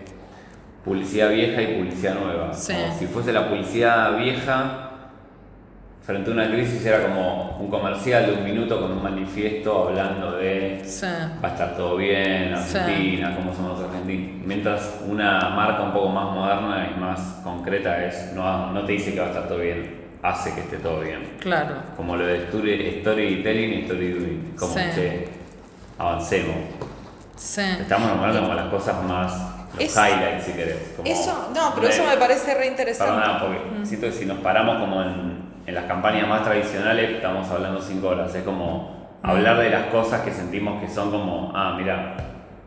publicidad 0.85 1.31
vieja 1.31 1.63
y 1.63 1.79
publicidad 1.79 2.15
nueva. 2.15 2.53
Sí. 2.53 2.73
Como 2.75 2.99
si 2.99 3.07
fuese 3.07 3.33
la 3.33 3.49
publicidad 3.49 4.17
vieja 4.19 4.81
frente 6.03 6.31
a 6.31 6.35
una 6.35 6.49
crisis 6.51 6.85
era 6.85 7.03
como 7.03 7.57
un 7.59 7.71
comercial 7.71 8.27
de 8.27 8.33
un 8.35 8.45
minuto 8.45 8.79
con 8.79 8.93
un 8.93 9.03
manifiesto 9.03 9.89
hablando 9.89 10.33
de 10.33 10.83
Sí. 10.85 11.07
va 11.43 11.49
a 11.49 11.53
estar 11.53 11.75
todo 11.77 11.97
bien, 11.97 12.55
Sí. 12.59 12.77
Argentina, 12.77 13.35
cómo 13.35 13.55
somos 13.55 13.79
los 13.81 13.89
argentinos. 13.89 14.47
Mientras 14.47 15.01
una 15.09 15.49
marca 15.51 15.83
un 15.83 15.93
poco 15.95 16.11
más 16.11 16.35
moderna 16.35 16.91
y 16.95 17.01
más 17.01 17.41
concreta 17.43 18.05
es, 18.05 18.33
no, 18.35 18.71
no 18.73 18.85
te 18.85 18.93
dice 18.93 19.15
que 19.15 19.21
va 19.21 19.27
a 19.27 19.29
estar 19.31 19.49
todo 19.49 19.59
bien, 19.61 20.05
hace 20.23 20.55
que 20.55 20.61
esté 20.61 20.77
todo 20.77 21.01
bien. 21.01 21.21
Claro. 21.41 21.77
Como 21.97 22.17
lo 22.17 22.27
de 22.27 22.37
story- 22.51 22.99
storytelling 23.01 23.73
y 23.73 23.83
story 23.85 24.11
doing. 24.11 24.55
Como 24.59 24.75
Sí. 24.75 24.81
que 24.95 25.29
avancemos. 25.97 26.57
Sí. 27.37 27.63
Estamos 27.81 28.09
nombrando 28.11 28.43
como 28.43 28.53
las 28.55 28.67
cosas 28.67 29.03
más, 29.05 29.54
los 29.75 29.85
Es- 29.85 29.97
highlights 29.97 30.45
si 30.45 30.53
querés. 30.53 30.93
como 30.97 31.09
Eso, 31.09 31.51
no, 31.55 31.73
pero 31.75 31.89
eso 31.89 32.05
me 32.05 32.17
parece 32.17 32.55
re 32.55 32.67
interesante. 32.67 33.13
Perdona, 33.15 33.41
porque 33.41 33.87
siento 33.87 34.07
que 34.07 34.13
si 34.13 34.27
nos 34.27 34.39
paramos 34.39 34.79
como 34.79 35.03
en, 35.03 35.43
en 35.67 35.75
las 35.75 35.85
campañas 35.85 36.29
más 36.29 36.45
tradicionales, 36.45 37.11
estamos 37.11 37.49
hablando 37.51 37.81
cinco 37.81 38.09
horas. 38.09 38.35
Es 38.35 38.43
como 38.45 39.19
hablar 39.23 39.59
de 39.59 39.71
las 39.71 39.87
cosas 39.87 40.21
que 40.23 40.31
sentimos 40.33 40.81
que 40.83 40.89
son 40.89 41.11
como, 41.11 41.53
ah, 41.55 41.75
mira, 41.79 42.15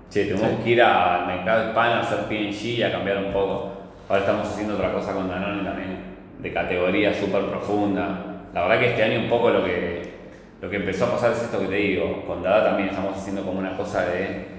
che, 0.09 0.25
tenemos 0.25 0.63
que 0.63 0.69
ir 0.71 0.81
al 0.81 1.27
mercado 1.27 1.67
hispano 1.69 1.93
a 1.95 1.99
hacer 2.01 2.19
PNG 2.27 2.63
y 2.65 2.83
a 2.83 2.91
cambiar 2.91 3.17
un 3.17 3.31
poco. 3.31 3.73
Ahora 4.09 4.21
estamos 4.21 4.47
haciendo 4.47 4.75
otra 4.75 4.91
cosa 4.93 5.13
con 5.13 5.27
Danone 5.29 5.63
también, 5.63 5.97
de 6.39 6.53
categoría 6.53 7.13
súper 7.13 7.43
profunda. 7.45 8.23
La 8.53 8.61
verdad 8.63 8.79
que 8.79 8.89
este 8.91 9.03
año 9.03 9.19
un 9.19 9.29
poco 9.29 9.49
lo 9.49 9.63
que, 9.63 10.13
lo 10.61 10.69
que 10.69 10.77
empezó 10.77 11.05
a 11.05 11.11
pasar 11.11 11.31
es 11.33 11.43
esto 11.43 11.59
que 11.59 11.67
te 11.67 11.75
digo. 11.75 12.23
Con 12.25 12.41
Dada 12.41 12.63
también 12.69 12.89
estamos 12.89 13.15
haciendo 13.17 13.43
como 13.43 13.59
una 13.59 13.75
cosa 13.77 14.05
de 14.05 14.56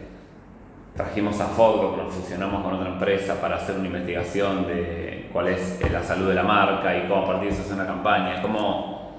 trajimos 0.99 1.41
a 1.41 1.47
Foco, 1.47 1.97
nos 1.97 2.13
fusionamos 2.13 2.61
con 2.65 2.75
otra 2.75 2.89
empresa 2.89 3.41
para 3.41 3.55
hacer 3.55 3.77
una 3.77 3.87
investigación 3.87 4.67
de 4.67 5.29
cuál 5.33 5.47
es 5.47 5.81
eh, 5.81 5.89
la 5.93 6.03
salud 6.03 6.29
de 6.29 6.35
la 6.35 6.43
marca 6.43 6.97
y 6.97 7.07
cómo 7.07 7.23
a 7.23 7.27
partir 7.27 7.51
de 7.51 7.55
eso 7.55 7.63
hacer 7.63 7.75
una 7.75 7.87
campaña. 7.87 8.35
Es 8.35 8.41
como 8.41 9.13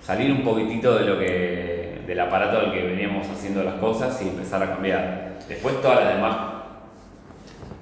salir 0.00 0.32
un 0.32 0.42
poquitito 0.42 0.96
de 0.96 1.04
lo 1.04 1.18
que 1.18 2.02
del 2.06 2.20
aparato 2.20 2.58
del 2.58 2.72
que 2.72 2.82
veníamos 2.84 3.28
haciendo 3.28 3.62
las 3.62 3.74
cosas 3.74 4.20
y 4.22 4.28
empezar 4.28 4.62
a 4.62 4.70
cambiar. 4.70 5.38
Después 5.46 5.78
todas 5.82 6.06
las 6.06 6.14
demás 6.14 6.36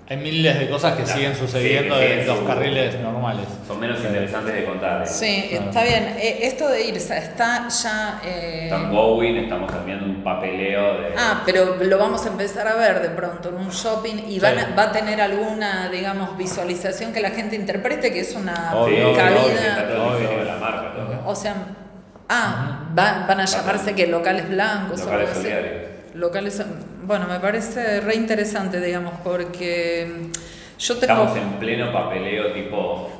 Hay 0.08 0.16
miles 0.16 0.58
de 0.58 0.68
cosas 0.68 0.94
que 0.96 1.04
Claro, 1.04 1.16
siguen 1.18 1.36
sucediendo 1.36 1.98
en 1.98 2.26
los 2.26 2.38
su- 2.40 2.44
carriles 2.44 2.98
normales. 3.00 3.46
son 3.66 3.80
menos 3.80 3.98
interesantes 4.02 4.52
de 4.54 4.64
contar. 4.64 5.06
Sí, 5.06 5.48
está 5.52 5.84
bien. 5.84 6.16
Eh, 6.18 6.40
esto 6.42 6.68
de 6.68 6.86
irse 6.88 7.16
está 7.16 7.68
ya. 7.68 8.20
eh, 8.24 8.64
Están 8.64 8.90
going, 8.92 9.36
estamos 9.36 9.70
cambiando 9.70 10.04
un 10.04 10.22
papeleo 10.22 11.00
de... 11.00 11.14
Ah, 11.16 11.42
pero 11.46 11.76
lo 11.80 11.98
vamos 11.98 12.26
a 12.26 12.28
empezar 12.28 12.66
a 12.66 12.74
ver 12.74 13.00
de 13.00 13.08
pronto 13.10 13.48
en 13.50 13.54
un 13.54 13.70
shopping 13.70 14.24
y 14.28 14.38
van 14.40 14.58
Sí. 14.58 14.64
va 14.76 14.82
a 14.82 14.92
tener 14.92 15.20
alguna, 15.20 15.88
digamos, 15.88 16.36
visualización 16.36 17.12
que 17.12 17.20
la 17.20 17.30
gente 17.30 17.54
interprete 17.56 18.12
que 18.12 18.20
es 18.20 18.34
una 18.34 18.72
Obvio, 18.74 19.14
cabida. 19.14 19.40
obvio, 19.40 19.56
está 19.56 19.88
todo 19.88 20.16
Obvio. 20.16 20.28
de 20.40 20.44
la 20.44 20.56
marca. 20.56 20.92
todo. 20.94 21.22
O 21.30 21.34
sea, 21.34 21.54
ah, 22.28 22.88
va- 22.98 23.24
van 23.26 23.40
a 23.40 23.44
llamarse 23.46 23.94
que 23.94 24.08
locales 24.08 24.48
blancos 24.50 25.00
o 25.00 25.04
Locales 25.04 25.28
algo 25.28 25.40
así. 25.40 25.48
solidarios. 25.48 25.82
Locales, 26.14 26.62
bueno, 27.02 27.26
me 27.26 27.40
parece 27.40 28.00
re 28.00 28.14
interesante, 28.14 28.80
digamos, 28.80 29.14
porque 29.24 30.30
yo 30.78 30.96
tengo. 30.96 31.12
Estamos 31.12 31.36
en 31.36 31.52
pleno 31.58 31.92
papeleo 31.92 32.52
tipo... 32.52 33.10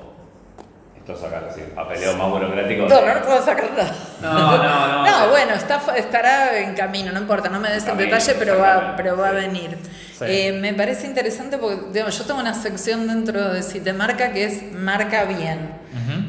Esto 0.97 1.15
es 1.15 1.23
acá, 1.25 1.49
sí, 1.53 1.63
papeleo 1.75 2.17
más 2.17 2.31
burocrático. 2.31 2.87
No, 2.87 3.01
no 3.15 3.23
puedo 3.23 3.45
sacar 3.45 3.73
nada. 3.73 3.95
No, 4.21 4.57
no, 4.57 4.59
no. 4.59 5.03
No, 5.23 5.31
bueno, 5.31 5.55
está, 5.55 5.81
estará 5.97 6.59
en 6.59 6.75
camino, 6.75 7.11
no 7.11 7.19
importa, 7.19 7.49
no 7.49 7.59
me 7.59 7.71
des 7.71 7.83
el 7.83 7.91
Camino, 7.91 8.05
detalle, 8.05 8.35
pero 8.39 8.59
va, 8.59 8.95
pero 8.97 9.17
va 9.17 9.31
a 9.31 9.33
venir. 9.33 9.77
Sí. 10.17 10.25
Eh, 10.27 10.53
me 10.53 10.75
parece 10.75 11.09
interesante 11.09 11.59
porque 11.59 11.87
digamos, 11.93 12.17
yo 12.17 12.25
tengo 12.25 12.39
una 12.39 12.55
sección 12.55 13.09
dentro 13.09 13.53
de 13.53 13.63
Citemarca 13.63 14.33
que 14.33 14.45
es 14.45 14.73
marca 14.73 15.25
bien, 15.25 15.73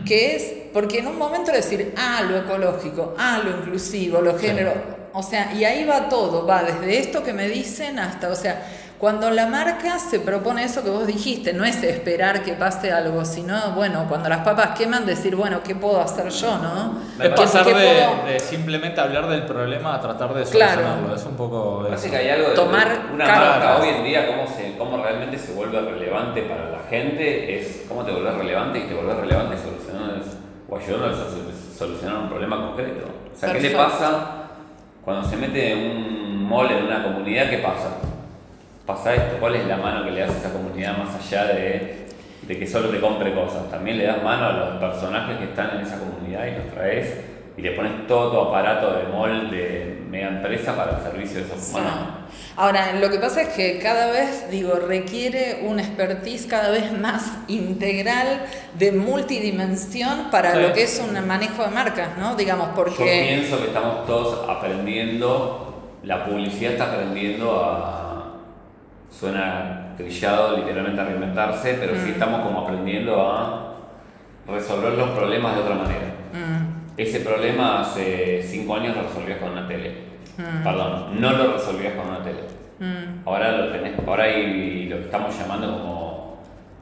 que 0.05 0.35
es 0.35 0.53
porque 0.73 0.99
en 0.99 1.07
un 1.07 1.17
momento 1.19 1.51
decir, 1.51 1.93
ah, 1.95 2.21
lo 2.27 2.37
ecológico, 2.37 3.15
ah, 3.17 3.41
lo 3.43 3.51
inclusivo, 3.51 4.21
lo 4.21 4.37
Sí. 4.39 4.47
O 5.13 5.23
sea, 5.23 5.53
y 5.53 5.63
ahí 5.65 5.85
va 5.85 6.09
todo, 6.09 6.45
va 6.45 6.63
desde 6.63 6.99
esto 6.99 7.23
que 7.23 7.33
me 7.33 7.47
dicen 7.47 7.99
hasta, 7.99 8.29
o 8.29 8.35
sea, 8.35 8.61
cuando 8.99 9.29
la 9.31 9.47
marca 9.47 9.99
se 9.99 10.21
propone 10.21 10.63
eso 10.63 10.81
que 10.81 10.89
vos 10.89 11.05
dijiste, 11.05 11.51
no 11.51 11.65
es 11.65 11.83
esperar 11.83 12.41
que 12.41 12.53
pase 12.53 12.89
algo, 12.93 13.25
sino, 13.25 13.71
bueno, 13.75 14.05
cuando 14.07 14.29
las 14.29 14.39
papas 14.45 14.77
queman, 14.77 15.05
decir, 15.05 15.35
bueno, 15.35 15.59
¿qué 15.61 15.75
puedo 15.75 15.99
hacer 15.99 16.29
yo, 16.29 16.57
no? 16.57 16.99
Es 17.19 17.29
¿Qué- 17.29 17.35
pasar 17.35 17.65
de, 17.65 17.71
puedo- 17.73 18.25
de 18.25 18.39
simplemente 18.39 19.01
hablar 19.01 19.27
del 19.27 19.45
problema 19.45 19.95
a 19.95 19.99
tratar 19.99 20.33
de 20.33 20.45
Claro. 20.45 20.73
solucionarlo. 20.75 21.15
Es 21.17 21.23
un 21.25 21.35
poco. 21.35 21.79
Me 21.81 21.89
parece 21.89 22.07
eso. 22.07 22.15
que 22.15 22.21
hay 22.21 22.29
algo 22.29 22.49
de 22.51 22.55
Tomar 22.55 23.01
una 23.13 23.25
marca 23.27 23.77
hoy 23.81 23.89
en 23.89 24.03
día, 24.05 24.25
cómo, 24.25 24.47
se, 24.47 24.77
cómo 24.77 25.03
realmente 25.03 25.37
se 25.37 25.51
vuelve 25.51 25.81
relevante 25.81 26.43
para 26.43 26.69
la 26.69 26.79
gente, 26.89 27.59
es 27.59 27.81
cómo 27.89 28.03
te 28.05 28.11
vuelves 28.11 28.35
relevante 28.35 28.79
y 28.79 28.83
te 28.83 28.93
vuelves 28.93 29.17
relevante 29.17 29.57
solucionando 29.61 30.25
o 30.69 30.77
ayudándoles 30.77 31.17
a 31.19 31.23
sol- 31.29 31.53
solucionar 31.77 32.17
un 32.19 32.29
problema 32.29 32.55
concreto. 32.67 33.05
O 33.35 33.37
sea, 33.37 33.51
¿qué 33.51 33.59
le 33.59 33.71
pasa 33.71 34.42
cuando 35.03 35.27
se 35.27 35.35
mete 35.37 35.75
un 35.75 36.47
mall 36.47 36.71
en 36.71 36.85
una 36.85 37.03
comunidad? 37.03 37.49
¿Qué 37.49 37.57
pasa? 37.57 37.97
Pasa 38.85 39.15
esto, 39.15 39.37
¿cuál 39.39 39.55
es 39.55 39.65
la 39.67 39.77
mano 39.77 40.03
que 40.03 40.11
le 40.11 40.21
das 40.21 40.31
a 40.31 40.37
esa 40.37 40.53
comunidad 40.53 40.97
más 40.97 41.15
allá 41.15 41.45
de, 41.53 42.07
de 42.41 42.59
que 42.59 42.67
solo 42.67 42.89
te 42.89 42.99
compre 42.99 43.33
cosas? 43.33 43.69
También 43.69 43.97
le 43.97 44.05
das 44.05 44.21
mano 44.23 44.45
a 44.45 44.53
los 44.53 44.69
personajes 44.79 45.37
que 45.37 45.45
están 45.45 45.77
en 45.77 45.85
esa 45.85 45.99
comunidad 45.99 46.45
y 46.47 46.57
los 46.57 46.73
traes 46.73 47.32
y 47.55 47.61
le 47.61 47.71
pones 47.71 48.07
todo 48.07 48.31
tu 48.31 48.49
aparato 48.49 48.93
de 48.93 49.03
mall 49.13 49.51
de 49.51 50.03
mega 50.09 50.27
empresa 50.29 50.75
para 50.75 50.97
el 50.97 51.03
servicio 51.03 51.39
de 51.39 51.45
esos 51.45 51.59
Sí. 51.59 51.71
humanos. 51.75 51.93
Ahora, 52.55 52.93
lo 52.99 53.09
que 53.09 53.17
pasa 53.19 53.41
es 53.43 53.49
que 53.49 53.79
cada 53.79 54.11
vez, 54.11 54.49
digo, 54.51 54.73
requiere 54.87 55.61
una 55.67 55.81
expertise 55.81 56.45
cada 56.47 56.69
vez 56.69 56.91
más 56.99 57.31
integral 57.47 58.43
de 58.77 58.91
multidimensión 58.91 60.29
para 60.31 60.53
Sí. 60.53 60.61
lo 60.61 60.73
que 60.73 60.83
es 60.83 60.99
un 61.07 61.27
manejo 61.27 61.63
de 61.63 61.69
marcas, 61.69 62.17
¿no? 62.17 62.35
Digamos, 62.35 62.69
Yo 62.69 62.75
porque... 62.75 63.25
pienso 63.37 63.59
que 63.59 63.67
estamos 63.67 64.05
todos 64.05 64.47
aprendiendo, 64.49 65.83
la 66.03 66.25
publicidad 66.25 66.73
está 66.73 66.91
aprendiendo 66.93 67.63
a, 67.63 68.33
suena 69.11 69.93
trillado 69.97 70.57
literalmente 70.57 71.01
a 71.01 71.05
reinventarse, 71.05 71.75
pero 71.79 71.93
sí 71.95 72.09
Mm. 72.09 72.13
estamos 72.13 72.41
como 72.41 72.61
aprendiendo 72.61 73.21
a 73.29 73.73
resolver 74.47 74.93
los 74.93 75.09
problemas 75.11 75.55
de 75.55 75.61
otra 75.61 75.75
manera. 75.75 76.05
Mm, 76.33 76.52
Ese 76.97 77.21
problema 77.21 77.81
hace 77.81 78.41
cinco 78.43 78.75
años 78.75 78.95
lo 78.95 79.03
resolvías 79.03 79.39
con 79.39 79.51
una 79.51 79.67
tele. 79.67 79.91
Mm. 80.37 80.63
Perdón, 80.63 81.21
no 81.21 81.31
lo 81.31 81.53
resolvías 81.53 81.93
con 81.93 82.07
una 82.07 82.23
tele. 82.23 82.41
mm, 82.79 83.27
Ahora 83.27 83.51
lo 83.57 83.71
tenés, 83.71 83.93
ahora 84.07 84.23
hay 84.25 84.85
lo 84.89 84.97
que 84.97 85.03
estamos 85.05 85.37
llamando 85.37 85.71
como 85.73 86.37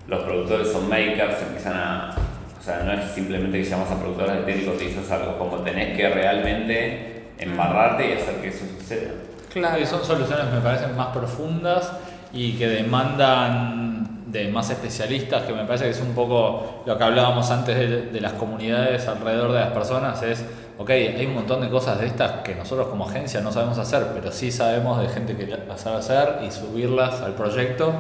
los 0.08 0.24
productores 0.24 0.72
son 0.72 0.90
makers, 0.90 1.42
empiezan 1.44 1.74
a. 1.78 2.16
O 2.60 2.64
sea, 2.64 2.84
no 2.84 2.92
es 2.94 3.12
simplemente 3.12 3.58
que 3.58 3.64
llamas 3.64 3.90
a 3.90 4.00
productores 4.00 4.36
de 4.36 4.42
tele 4.44 4.64
y 4.64 4.66
cotizas 4.68 5.10
algo, 5.12 5.38
como 5.40 5.58
tenés 5.60 5.98
que 5.98 6.08
realmente 6.10 7.24
embarrarte 7.40 8.10
y 8.10 8.14
hacer 8.14 8.36
que 8.36 8.50
eso 8.50 8.66
suceda. 8.78 9.12
claro. 9.52 9.80
Sí, 9.80 9.86
son 9.86 10.04
soluciones, 10.04 10.46
me 10.54 10.60
parecen, 10.62 10.96
más 10.96 11.08
profundas 11.08 11.92
y 12.34 12.54
que 12.54 12.68
demandan 12.68 13.91
de 14.32 14.48
más 14.48 14.70
especialistas, 14.70 15.44
que 15.44 15.54
me 15.54 15.66
parece 15.66 15.86
que 15.86 15.90
es 15.92 16.00
un 16.02 16.14
poco 16.14 16.84
lo 16.86 16.98
que 16.98 17.04
hablábamos 17.04 17.50
antes 17.52 17.78
de, 17.78 18.02
de 18.12 18.22
las 18.22 18.34
comunidades 18.34 19.08
alrededor 19.08 19.52
de 19.52 19.60
las 19.60 19.72
personas, 19.72 20.22
es, 20.24 20.44
ok, 20.78 20.90
hay 20.90 21.26
un 21.26 21.36
montón 21.36 21.62
de 21.62 21.70
cosas 21.70 22.00
de 22.00 22.08
estas 22.08 22.42
que 22.44 22.56
nosotros 22.56 22.88
como 22.88 23.08
agencia 23.10 23.42
no 23.42 23.52
sabemos 23.52 23.78
hacer, 23.78 24.08
pero 24.14 24.32
sí 24.32 24.52
sabemos 24.52 25.02
de 25.02 25.10
gente 25.10 25.36
que 25.36 25.48
las 25.48 25.82
sabe 25.82 25.98
hacer 25.98 26.40
y 26.48 26.52
subirlas 26.52 27.22
al 27.22 27.34
proyecto 27.34 27.94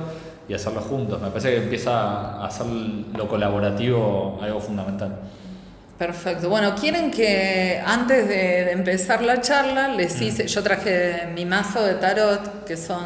y 0.48 0.54
hacerlo 0.54 0.82
juntos. 0.82 1.22
Me 1.22 1.28
parece 1.30 1.52
que 1.52 1.58
empieza 1.58 1.92
a 2.02 2.46
hacer 2.46 2.66
lo 2.68 3.28
colaborativo 3.28 4.40
algo 4.42 4.60
fundamental. 4.60 5.16
Perfecto. 5.98 6.50
Bueno, 6.50 6.74
quieren 6.76 7.12
que 7.12 7.80
antes 7.86 8.28
de, 8.28 8.36
de 8.66 8.72
empezar 8.72 9.22
la 9.22 9.40
charla 9.40 9.90
les 9.90 10.20
Mm. 10.20 10.24
hice, 10.24 10.48
yo 10.48 10.64
traje 10.64 11.28
mi 11.36 11.46
mazo 11.46 11.84
de 11.84 11.94
tarot, 11.96 12.66
que 12.66 12.76
son 12.76 13.06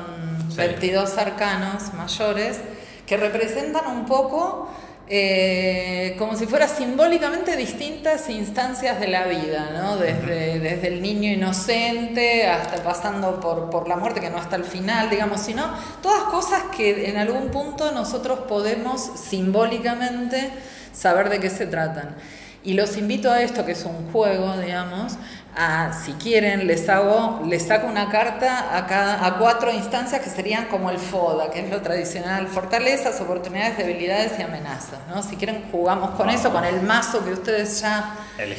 Sí. 0.50 0.58
22 0.58 1.18
arcanos 1.18 1.94
mayores, 1.94 2.62
que 3.06 3.18
representan 3.18 3.88
un 3.88 4.06
poco 4.06 4.70
eh, 5.08 6.16
como 6.18 6.36
si 6.36 6.48
fuera 6.48 6.68
simbólicamente 6.68 7.56
distintas 7.56 8.28
instancias 8.28 9.00
de 9.00 9.08
la 9.08 9.28
vida, 9.28 9.70
¿no? 9.72 9.98
Desde, 9.98 10.60
desde 10.60 10.88
el 10.88 11.02
niño 11.04 11.32
inocente 11.32 12.48
hasta 12.48 12.82
pasando 12.82 13.40
por, 13.40 13.70
por 13.70 13.88
la 13.88 13.98
muerte, 13.98 14.20
que 14.20 14.32
no 14.32 14.38
hasta 14.38 14.56
el 14.56 14.64
final, 14.64 15.12
digamos, 15.12 15.42
sino 15.42 15.64
todas 16.02 16.24
cosas 16.24 16.64
que 16.76 17.08
en 17.08 17.18
algún 17.18 17.50
punto 17.50 17.92
nosotros 17.92 18.40
podemos 18.48 19.12
simbólicamente 19.16 20.50
saber 20.92 21.30
de 21.30 21.40
qué 21.40 21.52
se 21.52 21.68
tratan. 21.68 22.16
Y 22.64 22.74
los 22.74 22.98
invito 22.98 23.30
a 23.30 23.44
esto, 23.44 23.64
que 23.64 23.74
es 23.74 23.86
un 23.86 24.12
juego, 24.12 24.58
digamos, 24.58 25.18
a, 25.58 25.94
si 25.94 26.14
quieren, 26.14 26.68
les 26.68 26.88
hago, 26.90 27.42
les 27.48 27.66
saco 27.68 27.88
una 27.88 28.10
carta 28.10 28.76
a, 28.78 28.86
cada, 28.88 29.26
a 29.26 29.38
cuatro 29.38 29.72
instancias 29.72 30.22
que 30.22 30.30
serían 30.30 30.66
como 30.66 30.90
el 30.90 30.98
FODA, 30.98 31.50
que 31.52 31.62
es 31.62 31.70
lo 31.70 31.82
tradicional, 31.82 32.48
fortalezas, 32.48 33.20
oportunidades, 33.22 33.78
debilidades 33.78 34.34
y 34.38 34.42
amenazas. 34.42 35.00
¿no? 35.10 35.24
Si 35.24 35.36
quieren, 35.38 35.64
jugamos 35.72 36.12
con 36.12 36.30
eso, 36.30 36.52
con 36.52 36.64
el 36.66 36.82
mazo 36.82 37.24
que 37.24 37.32
ustedes 37.32 37.80
ya 37.82 38.16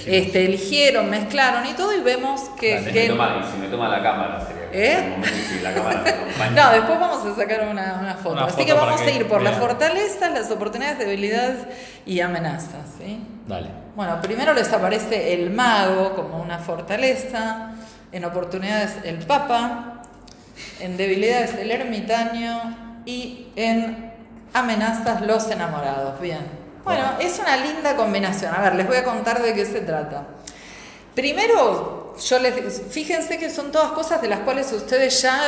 este, 0.07 0.47
eligieron, 0.47 1.11
mezclaron 1.11 1.67
y 1.67 1.75
todo, 1.75 1.95
y 1.95 2.01
vemos 2.01 2.41
que... 2.59 2.77
Vale, 2.77 2.93
que- 2.93 3.03
si, 3.03 3.09
me 3.09 3.15
toma, 3.15 3.41
y 3.47 3.53
si 3.53 3.59
me 3.59 3.69
toma 3.69 3.89
la 3.89 4.03
cámara 4.03 4.47
sería 4.47 4.57
¿Eh? 4.73 5.17
si 5.49 5.61
la 5.61 5.73
cámara. 5.73 6.03
No, 6.55 6.71
después 6.73 6.99
vamos 7.01 7.25
a 7.27 7.37
sacar 7.37 7.69
una, 7.71 7.99
una 8.01 8.15
foto. 8.15 8.33
Una 8.33 8.45
Así 8.45 8.53
foto 8.55 8.67
que 8.67 8.73
vamos 8.73 9.01
a 9.01 9.11
ir 9.11 9.27
por 9.29 9.43
las 9.43 9.57
fortalezas, 9.59 10.33
las 10.33 10.51
oportunidades, 10.51 10.99
debilidades 10.99 11.59
y 12.05 12.21
amenazas. 12.21 12.87
¿sí? 12.99 13.23
Dale. 13.47 13.86
Bueno, 13.97 14.21
primero 14.21 14.53
les 14.53 14.71
aparece 14.75 15.33
el 15.33 15.49
mago 15.49 16.15
como 16.15 16.37
una 16.37 16.59
fortaleza, 16.59 17.71
en 18.13 18.27
oportunidades 18.27 18.97
el 19.05 19.25
papa, 19.25 20.03
en 20.81 20.99
debilidades 20.99 21.55
el 21.55 21.71
ermitaño 21.71 23.01
y 23.07 23.49
en 23.57 24.13
amenazas 24.53 25.23
los 25.23 25.51
enamorados. 25.51 26.21
Bien. 26.21 26.47
Bueno, 26.85 27.13
es 27.21 27.39
una 27.39 27.57
linda 27.57 27.97
combinación. 27.97 28.55
A 28.55 28.61
ver, 28.61 28.75
les 28.75 28.87
voy 28.87 28.99
a 28.99 29.05
contar 29.05 29.41
de 29.43 29.55
qué 29.55 29.65
se 29.65 29.81
trata. 29.81 30.27
Primero, 31.15 32.15
yo 32.23 32.39
les 32.39 32.83
fíjense 32.91 33.39
que 33.39 33.49
son 33.49 33.73
todas 33.73 33.93
cosas 33.93 34.21
de 34.21 34.29
las 34.29 34.41
cuales 34.41 34.71
ustedes 34.73 35.23
ya 35.23 35.41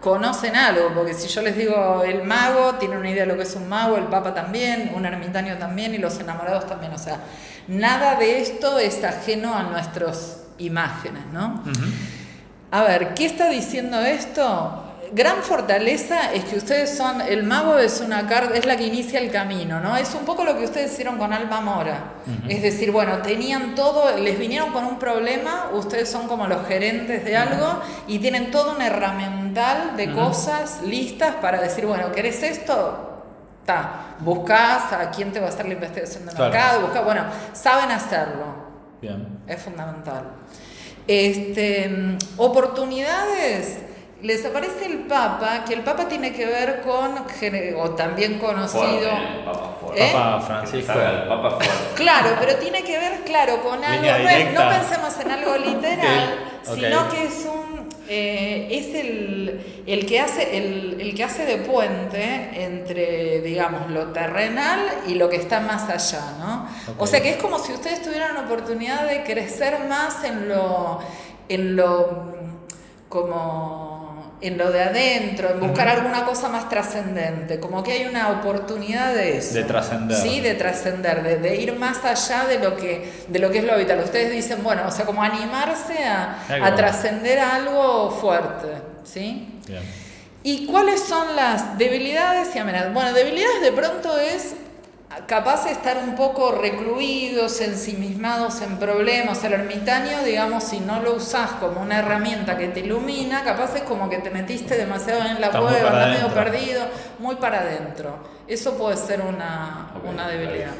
conocen 0.00 0.56
algo, 0.56 0.92
porque 0.94 1.14
si 1.14 1.28
yo 1.28 1.42
les 1.42 1.56
digo 1.56 2.02
el 2.04 2.24
mago, 2.24 2.74
tienen 2.74 2.98
una 2.98 3.10
idea 3.10 3.22
de 3.22 3.28
lo 3.28 3.36
que 3.36 3.42
es 3.42 3.54
un 3.54 3.68
mago, 3.68 3.96
el 3.96 4.04
papa 4.04 4.34
también, 4.34 4.92
un 4.94 5.04
ermitaño 5.04 5.56
también 5.58 5.94
y 5.94 5.98
los 5.98 6.18
enamorados 6.20 6.66
también, 6.66 6.92
o 6.92 6.98
sea, 6.98 7.20
nada 7.66 8.16
de 8.16 8.40
esto 8.40 8.78
es 8.78 9.02
ajeno 9.04 9.54
a 9.54 9.64
nuestras 9.64 10.44
imágenes, 10.58 11.24
¿no? 11.32 11.62
A 12.70 12.82
ver, 12.82 13.14
¿qué 13.14 13.26
está 13.26 13.48
diciendo 13.48 14.00
esto? 14.00 14.87
Gran 15.12 15.42
fortaleza 15.42 16.32
es 16.34 16.44
que 16.44 16.56
ustedes 16.56 16.96
son, 16.96 17.20
el 17.22 17.42
mago 17.42 17.78
es 17.78 18.00
una 18.00 18.26
carta, 18.26 18.54
es 18.56 18.66
la 18.66 18.76
que 18.76 18.84
inicia 18.84 19.20
el 19.20 19.30
camino, 19.30 19.80
¿no? 19.80 19.96
Es 19.96 20.14
un 20.14 20.24
poco 20.24 20.44
lo 20.44 20.56
que 20.58 20.64
ustedes 20.64 20.92
hicieron 20.92 21.16
con 21.16 21.32
Alma 21.32 21.60
Mora. 21.62 21.98
Es 22.48 22.60
decir, 22.62 22.90
bueno, 22.90 23.18
tenían 23.22 23.74
todo, 23.74 24.16
les 24.18 24.38
vinieron 24.38 24.70
con 24.72 24.84
un 24.84 24.98
problema, 24.98 25.70
ustedes 25.72 26.10
son 26.10 26.28
como 26.28 26.46
los 26.46 26.66
gerentes 26.66 27.24
de 27.24 27.36
algo 27.36 27.80
y 28.06 28.18
tienen 28.18 28.50
todo 28.50 28.72
un 28.76 28.82
herramental 28.82 29.96
de 29.96 30.12
cosas 30.12 30.82
listas 30.84 31.36
para 31.36 31.60
decir, 31.60 31.86
bueno, 31.86 32.12
¿querés 32.12 32.42
esto? 32.42 33.04
Ta, 33.64 34.16
buscás 34.20 34.92
a 34.92 35.10
quién 35.10 35.32
te 35.32 35.40
va 35.40 35.46
a 35.46 35.48
hacer 35.48 35.66
la 35.66 35.74
investigación 35.74 36.26
de 36.26 36.32
Claro. 36.32 36.52
mercado, 36.52 36.80
buscás, 36.82 37.04
bueno, 37.04 37.24
saben 37.54 37.90
hacerlo. 37.90 38.44
Bien. 39.00 39.40
Es 39.46 39.62
fundamental. 39.62 40.24
Este, 41.06 42.16
oportunidades. 42.36 43.78
Les 44.20 44.44
aparece 44.44 44.86
el 44.86 44.98
Papa, 45.06 45.64
que 45.64 45.74
el 45.74 45.82
Papa 45.82 46.08
tiene 46.08 46.32
que 46.32 46.44
ver 46.44 46.80
con, 46.80 47.14
o 47.80 47.90
también 47.90 48.38
conocido. 48.40 48.82
Fuerte. 49.10 49.44
Papa 49.44 49.76
fuerte. 49.80 50.08
¿Eh? 50.08 50.10
Papa 50.12 50.40
Francisco. 50.40 50.92
el 50.92 51.28
Papa 51.28 51.50
fuerte. 51.50 51.74
Claro, 51.94 52.30
pero 52.40 52.56
tiene 52.56 52.82
que 52.82 52.98
ver, 52.98 53.20
claro, 53.24 53.62
con 53.62 53.82
algo. 53.84 54.02
Línea 54.02 54.18
No, 54.18 54.28
es- 54.28 54.36
directa. 54.38 54.64
no 54.64 54.70
pensemos 54.80 55.20
en 55.20 55.30
algo 55.30 55.56
literal, 55.64 56.34
sino 56.64 57.08
que 57.10 57.24
es 57.26 57.46
un. 57.46 57.88
eh, 58.08 58.68
es 58.72 58.94
el, 58.96 59.84
el 59.86 60.04
que 60.06 60.18
hace 60.18 60.56
el, 60.56 61.00
el 61.00 61.14
que 61.14 61.22
hace 61.22 61.44
de 61.46 61.58
puente 61.58 62.50
entre, 62.64 63.40
digamos, 63.42 63.88
lo 63.90 64.08
terrenal 64.08 64.80
y 65.06 65.14
lo 65.14 65.28
que 65.28 65.36
está 65.36 65.60
más 65.60 65.88
allá, 65.88 66.32
¿no? 66.40 66.68
O 66.98 67.06
sea 67.06 67.20
que 67.22 67.30
es 67.30 67.36
como 67.36 67.60
si 67.60 67.72
ustedes 67.72 68.02
tuvieran 68.02 68.34
la 68.34 68.40
oportunidad 68.40 69.06
de 69.06 69.22
crecer 69.22 69.78
más 69.88 70.24
en 70.24 70.48
lo, 70.48 70.98
en 71.48 71.76
lo, 71.76 72.34
como 73.08 73.97
en 74.40 74.56
lo 74.56 74.70
de 74.70 74.82
adentro, 74.82 75.50
en 75.50 75.60
buscar 75.60 75.88
alguna 75.88 76.24
cosa 76.24 76.48
más 76.48 76.68
trascendente, 76.68 77.58
como 77.58 77.82
que 77.82 77.92
hay 77.92 78.04
una 78.06 78.30
oportunidad 78.30 79.12
de 79.12 79.38
eso. 79.38 79.54
De 79.54 79.64
trascender. 79.64 80.16
Sí, 80.16 80.40
de 80.40 80.54
trascender, 80.54 81.22
de, 81.22 81.36
de 81.38 81.56
ir 81.56 81.74
más 81.76 82.04
allá 82.04 82.44
de 82.46 82.58
lo 82.60 82.76
que 82.76 83.10
de 83.26 83.38
lo 83.40 83.50
que 83.50 83.58
es 83.58 83.64
lo 83.64 83.76
vital. 83.76 83.98
Ustedes 84.04 84.30
dicen, 84.30 84.62
bueno, 84.62 84.82
o 84.86 84.90
sea, 84.90 85.04
como 85.04 85.22
animarse 85.22 86.04
a, 86.04 86.38
a 86.62 86.74
trascender 86.74 87.40
algo 87.40 88.10
fuerte, 88.10 88.68
¿sí? 89.04 89.60
Bien. 89.66 89.82
¿Y 90.44 90.66
cuáles 90.66 91.02
son 91.02 91.34
las 91.34 91.76
debilidades 91.76 92.54
y 92.54 92.58
amenazas? 92.60 92.94
Bueno, 92.94 93.12
debilidades 93.12 93.60
de 93.60 93.72
pronto 93.72 94.18
es 94.18 94.54
capaz 95.26 95.64
de 95.64 95.72
estar 95.72 95.98
un 95.98 96.14
poco 96.14 96.52
recluidos, 96.52 97.60
ensimismados 97.60 98.60
en 98.60 98.78
problemas. 98.78 99.42
El 99.44 99.54
ermitaño, 99.54 100.22
digamos, 100.24 100.64
si 100.64 100.80
no 100.80 101.00
lo 101.00 101.14
usás 101.14 101.52
como 101.60 101.80
una 101.80 101.98
herramienta 101.98 102.56
que 102.58 102.68
te 102.68 102.80
ilumina, 102.80 103.42
capaz 103.42 103.74
es 103.76 103.82
como 103.82 104.08
que 104.08 104.18
te 104.18 104.30
metiste 104.30 104.76
demasiado 104.76 105.20
en 105.22 105.40
la 105.40 105.48
Estás 105.48 105.62
cueva, 105.62 105.88
andás 105.88 106.08
medio 106.08 106.34
perdido, 106.34 106.84
muy 107.18 107.36
para 107.36 107.60
adentro. 107.60 108.18
Eso 108.46 108.76
puede 108.76 108.96
ser 108.96 109.22
una, 109.22 109.92
una 110.04 110.28
debilidad. 110.28 110.72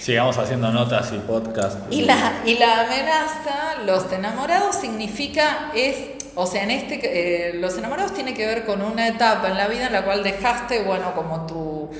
Sigamos 0.00 0.38
haciendo 0.38 0.70
notas 0.72 1.12
y 1.12 1.18
podcast. 1.18 1.78
Y 1.90 2.02
la, 2.02 2.40
y 2.46 2.56
la 2.56 2.82
amenaza, 2.82 3.82
los 3.84 4.10
enamorados 4.10 4.76
significa, 4.76 5.70
es, 5.74 5.96
o 6.34 6.46
sea, 6.46 6.62
en 6.62 6.70
este, 6.70 7.50
eh, 7.50 7.54
los 7.54 7.76
enamorados 7.76 8.14
tiene 8.14 8.32
que 8.32 8.46
ver 8.46 8.64
con 8.64 8.80
una 8.80 9.08
etapa 9.08 9.48
en 9.48 9.58
la 9.58 9.68
vida 9.68 9.88
en 9.88 9.92
la 9.92 10.02
cual 10.02 10.22
dejaste, 10.22 10.84
bueno, 10.84 11.14
como 11.14 11.44
tu, 11.46 11.90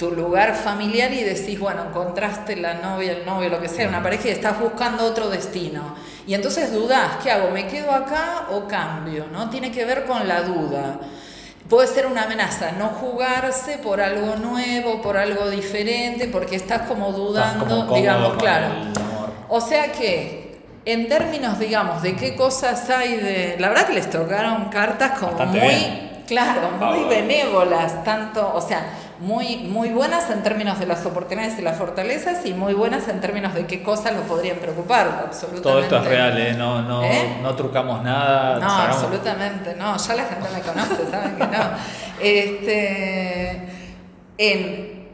tu 0.00 0.10
lugar 0.10 0.54
familiar 0.54 1.12
y 1.12 1.22
decís, 1.22 1.60
bueno, 1.60 1.84
encontraste 1.90 2.56
la 2.56 2.72
novia, 2.72 3.12
el 3.12 3.26
novio, 3.26 3.50
lo 3.50 3.60
que 3.60 3.68
sea, 3.68 3.86
una 3.86 4.02
pareja 4.02 4.28
y 4.28 4.30
estás 4.30 4.58
buscando 4.58 5.04
otro 5.04 5.28
destino. 5.28 5.94
Y 6.26 6.32
entonces 6.32 6.72
dudás, 6.72 7.18
¿qué 7.22 7.30
hago? 7.30 7.50
¿Me 7.50 7.66
quedo 7.66 7.92
acá 7.92 8.46
o 8.50 8.66
cambio? 8.66 9.26
¿No? 9.30 9.50
Tiene 9.50 9.70
que 9.70 9.84
ver 9.84 10.06
con 10.06 10.26
la 10.26 10.40
duda. 10.40 10.98
Puede 11.68 11.86
ser 11.86 12.06
una 12.06 12.22
amenaza, 12.22 12.72
no 12.72 12.86
jugarse 12.86 13.76
por 13.76 14.00
algo 14.00 14.36
nuevo, 14.36 15.02
por 15.02 15.18
algo 15.18 15.50
diferente, 15.50 16.28
porque 16.28 16.56
estás 16.56 16.88
como 16.88 17.10
Estás 17.10 17.20
dudando, 17.20 17.66
como 17.66 17.94
digamos, 17.94 18.38
claro. 18.38 18.68
O 19.50 19.60
sea 19.60 19.92
que, 19.92 20.62
en 20.86 21.08
términos, 21.08 21.58
digamos, 21.58 22.00
de 22.00 22.16
qué 22.16 22.36
cosas 22.36 22.88
hay 22.88 23.16
de... 23.18 23.56
La 23.58 23.68
verdad 23.68 23.86
que 23.88 23.92
les 23.92 24.08
tocaron 24.08 24.70
cartas 24.70 25.18
como 25.18 25.32
Bastante 25.32 25.60
muy, 25.60 25.68
bien. 25.68 26.24
claro, 26.26 26.70
muy 26.80 27.04
benévolas, 27.04 28.02
tanto, 28.02 28.50
o 28.54 28.62
sea, 28.62 28.82
muy, 29.20 29.58
muy 29.58 29.90
buenas 29.90 30.30
en 30.30 30.42
términos 30.42 30.78
de 30.78 30.86
las 30.86 31.04
oportunidades 31.04 31.58
y 31.58 31.62
las 31.62 31.76
fortalezas 31.76 32.44
y 32.46 32.54
muy 32.54 32.72
buenas 32.74 33.06
en 33.08 33.20
términos 33.20 33.52
de 33.54 33.66
qué 33.66 33.82
cosas 33.82 34.14
los 34.14 34.24
podrían 34.24 34.56
preocupar, 34.56 35.24
absolutamente. 35.26 35.62
Todo 35.62 35.80
esto 35.80 35.96
es 35.98 36.04
real, 36.06 36.38
¿eh? 36.38 36.54
No, 36.54 36.80
no, 36.82 37.04
¿Eh? 37.04 37.36
no 37.42 37.54
trucamos 37.54 38.02
nada. 38.02 38.54
No, 38.58 38.68
sacamos- 38.68 38.96
absolutamente, 38.96 39.74
no, 39.76 39.96
ya 39.96 40.14
la 40.14 40.24
gente 40.24 40.48
me 40.54 40.60
conoce, 40.62 41.10
saben 41.10 41.36
que 41.36 41.46
no. 41.46 41.58
Este, 42.20 43.68
en 44.38 45.08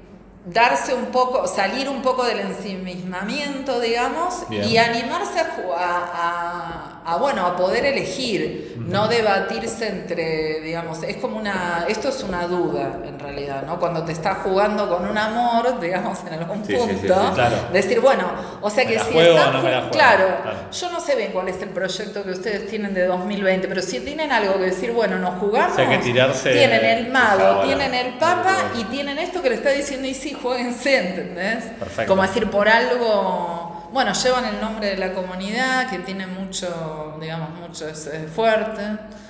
darse 0.46 0.94
un 0.94 1.06
poco, 1.06 1.46
salir 1.48 1.88
un 1.88 2.02
poco 2.02 2.24
del 2.24 2.38
ensimismamiento, 2.40 3.80
digamos, 3.80 4.48
Bien. 4.48 4.64
y 4.64 4.78
animarse 4.78 5.40
a, 5.40 6.95
a- 7.06 7.16
bueno, 7.16 7.46
a 7.46 7.56
poder 7.56 7.84
elegir, 7.86 8.74
no 8.78 9.06
debatirse 9.08 9.88
entre, 9.88 10.60
digamos, 10.60 11.02
es 11.02 11.16
como 11.16 11.38
una, 11.38 11.84
esto 11.88 12.08
es 12.08 12.22
una 12.22 12.46
duda 12.46 12.98
en 13.04 13.18
realidad, 13.18 13.62
¿no? 13.66 13.78
Cuando 13.78 14.04
te 14.04 14.12
estás 14.12 14.38
jugando 14.42 14.88
con 14.88 15.08
un 15.08 15.16
amor, 15.16 15.80
digamos, 15.80 16.18
en 16.26 16.34
algún 16.40 16.64
Sí, 16.64 16.72
sí, 16.74 16.78
sí, 16.78 16.86
punto, 17.06 17.14
sí, 17.28 17.34
claro. 17.34 17.56
decir, 17.72 18.00
bueno, 18.00 18.24
o 18.60 18.68
sea 18.70 18.84
¿Me 18.84 18.92
que 18.92 18.98
si 18.98 19.12
juego 19.12 19.38
no 19.38 19.60
claro, 19.90 20.26
Claro. 20.42 20.58
yo 20.72 20.90
no 20.90 21.00
sé 21.00 21.14
bien 21.16 21.30
cuál 21.32 21.48
es 21.48 21.60
el 21.62 21.68
proyecto 21.70 22.22
que 22.24 22.30
ustedes 22.30 22.66
tienen 22.68 22.92
de 22.92 23.06
2020, 23.06 23.68
pero 23.68 23.82
si 23.82 24.00
tienen 24.00 24.32
algo 24.32 24.54
que 24.54 24.64
decir, 24.66 24.92
bueno, 24.92 25.18
nos 25.18 25.38
jugamos. 25.40 25.72
O 25.72 25.76
sea, 25.76 25.88
que 25.88 25.98
tirarse 25.98 26.52
tienen 26.52 26.84
el 26.84 27.08
mago, 27.12 27.62
tienen 27.64 27.94
el 27.94 28.14
papa 28.14 28.72
y 28.78 28.84
tienen 28.84 29.18
esto 29.18 29.42
que 29.42 29.50
le 29.50 29.54
está 29.56 29.70
diciendo, 29.70 30.06
y 30.08 30.14
sí, 30.14 30.36
jueguense, 30.40 30.98
¿entendés? 30.98 31.64
Perfecto. 31.78 32.06
Como 32.10 32.22
decir, 32.22 32.50
por 32.50 32.68
algo. 32.68 33.55
Bueno, 33.96 34.12
llevan 34.12 34.44
el 34.44 34.60
nombre 34.60 34.88
de 34.90 34.98
la 34.98 35.14
comunidad, 35.14 35.88
que 35.88 36.00
tiene 36.00 36.26
mucho, 36.26 37.16
digamos, 37.18 37.48
mucho, 37.58 37.88
es, 37.88 38.06
es 38.06 38.30
fuerte. 38.30 38.82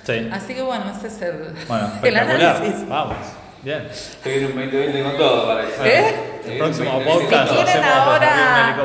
Sí. 0.05 0.29
Así 0.29 0.53
que 0.55 0.61
bueno, 0.61 0.91
ese 0.93 1.07
es 1.07 1.21
el, 1.21 1.55
Bueno, 1.69 1.89
el 2.03 2.17
análisis. 2.17 2.85
Vamos. 2.89 3.15
Bien. 3.61 3.87
Estoy 3.89 4.33
en 4.33 4.45
un 4.47 4.55
2020 4.55 5.03
con 5.03 5.15
todo, 5.17 5.47
parece. 5.47 5.87
¿Eh? 5.87 6.15
Estoy 6.39 6.51
El 6.51 6.57
próximo 6.57 6.91
2020 6.99 7.23
podcast 7.23 7.49
Si 7.49 7.55
quieren 7.55 7.83
ahora, 7.85 8.77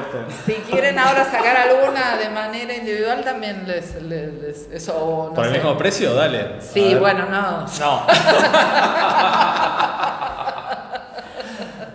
si 0.46 0.52
quieren 0.52 0.98
ahora 1.00 1.24
sacar 1.24 1.56
alguna 1.56 2.16
de 2.16 2.28
manera 2.28 2.74
individual, 2.74 3.24
también 3.24 3.66
les, 3.66 4.00
les- 4.02 4.34
les- 4.34 4.68
eso, 4.72 5.26
no 5.30 5.34
¿Por 5.34 5.46
el 5.46 5.52
mismo 5.52 5.76
precio? 5.76 6.14
Dale. 6.14 6.60
Sí, 6.60 6.94
bueno, 6.94 7.26
no. 7.26 7.66
No. 7.80 8.06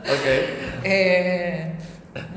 ok. 0.03 0.25
Eh, 0.83 1.76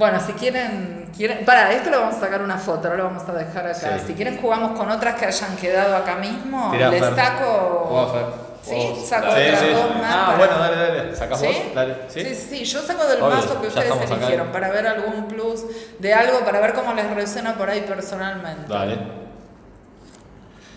bueno, 0.00 0.18
si 0.18 0.32
quieren, 0.32 1.10
quieren. 1.14 1.44
Para, 1.44 1.70
esto 1.72 1.90
lo 1.90 2.00
vamos 2.00 2.16
a 2.16 2.20
sacar 2.20 2.40
una 2.42 2.56
foto, 2.56 2.88
ahora 2.88 2.96
lo 2.96 3.04
vamos 3.04 3.28
a 3.28 3.32
dejar 3.34 3.66
acá. 3.66 3.98
Sí. 3.98 4.04
Si 4.08 4.14
quieren, 4.14 4.40
jugamos 4.40 4.76
con 4.78 4.90
otras 4.90 5.14
que 5.16 5.26
hayan 5.26 5.54
quedado 5.56 5.94
acá 5.94 6.16
mismo. 6.16 6.70
Tirá, 6.72 6.88
Les 6.88 7.00
Fer. 7.04 7.14
saco. 7.14 7.86
Jugá, 7.88 8.06
Fer. 8.12 8.24
Sí, 8.62 8.74
Vos. 8.94 9.06
saco 9.08 9.26
Sí, 9.26 9.40
otras 9.42 9.60
sí. 9.60 9.66
dos 9.72 9.96
más. 9.96 10.04
Ah, 10.14 10.24
para- 10.26 10.38
bueno, 10.38 10.58
dale, 10.58 10.76
dale. 10.76 11.16
¿Sacás 11.16 11.42
vos? 11.42 11.56
Dale. 11.74 11.96
¿Sí? 12.08 12.20
¿Sí? 12.22 12.34
sí, 12.34 12.64
yo 12.64 12.80
saco 12.82 13.06
del 13.06 13.22
Obvio, 13.22 13.36
mazo 13.36 13.60
que 13.60 13.66
ustedes 13.68 13.90
acá. 13.92 14.04
eligieron 14.14 14.48
para 14.48 14.68
ver 14.70 14.86
algún 14.86 15.28
plus 15.28 15.64
de 15.98 16.14
algo, 16.14 16.40
para 16.44 16.60
ver 16.60 16.72
cómo 16.74 16.92
les 16.94 17.08
resuena 17.14 17.54
por 17.54 17.68
ahí 17.70 17.82
personalmente. 17.82 18.66
Dale. 18.72 18.98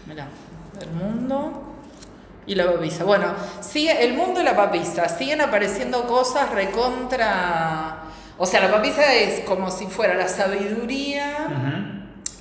Mirá, 0.05 0.27
el 0.81 0.89
mundo 0.91 1.61
y 2.45 2.55
la 2.55 2.71
papisa. 2.71 3.03
Bueno, 3.05 3.27
sigue, 3.61 4.03
el 4.03 4.13
mundo 4.15 4.41
y 4.41 4.43
la 4.43 4.55
papisa. 4.55 5.07
Siguen 5.09 5.39
apareciendo 5.41 6.05
cosas 6.07 6.49
recontra. 6.51 7.97
O 8.37 8.45
sea, 8.45 8.61
la 8.61 8.71
papisa 8.71 9.13
es 9.13 9.41
como 9.41 9.69
si 9.69 9.85
fuera 9.85 10.15
la 10.15 10.27
sabiduría 10.27 11.49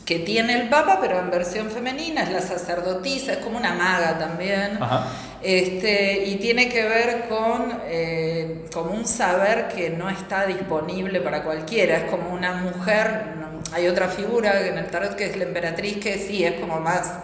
que 0.04 0.18
tiene 0.18 0.54
el 0.54 0.68
Papa, 0.68 0.98
pero 1.00 1.18
en 1.18 1.30
versión 1.30 1.70
femenina, 1.70 2.22
es 2.22 2.30
la 2.30 2.40
sacerdotisa, 2.40 3.34
es 3.34 3.38
como 3.38 3.58
una 3.58 3.74
maga 3.74 4.18
también. 4.18 4.82
Ajá. 4.82 5.06
Este, 5.42 6.24
y 6.26 6.36
tiene 6.36 6.68
que 6.68 6.84
ver 6.84 7.28
con 7.28 7.80
eh, 7.86 8.64
como 8.72 8.92
un 8.92 9.06
saber 9.06 9.68
que 9.68 9.90
no 9.90 10.08
está 10.08 10.46
disponible 10.46 11.20
para 11.20 11.42
cualquiera, 11.42 11.96
es 11.96 12.04
como 12.04 12.32
una 12.32 12.54
mujer, 12.54 13.24
hay 13.72 13.88
otra 13.88 14.06
figura 14.06 14.64
en 14.64 14.78
el 14.78 14.86
tarot 14.86 15.16
que 15.16 15.26
es 15.26 15.36
la 15.36 15.42
emperatriz 15.42 15.96
que 15.98 16.18
sí, 16.18 16.44
es 16.44 16.60
como 16.60 16.78
más 16.78 17.14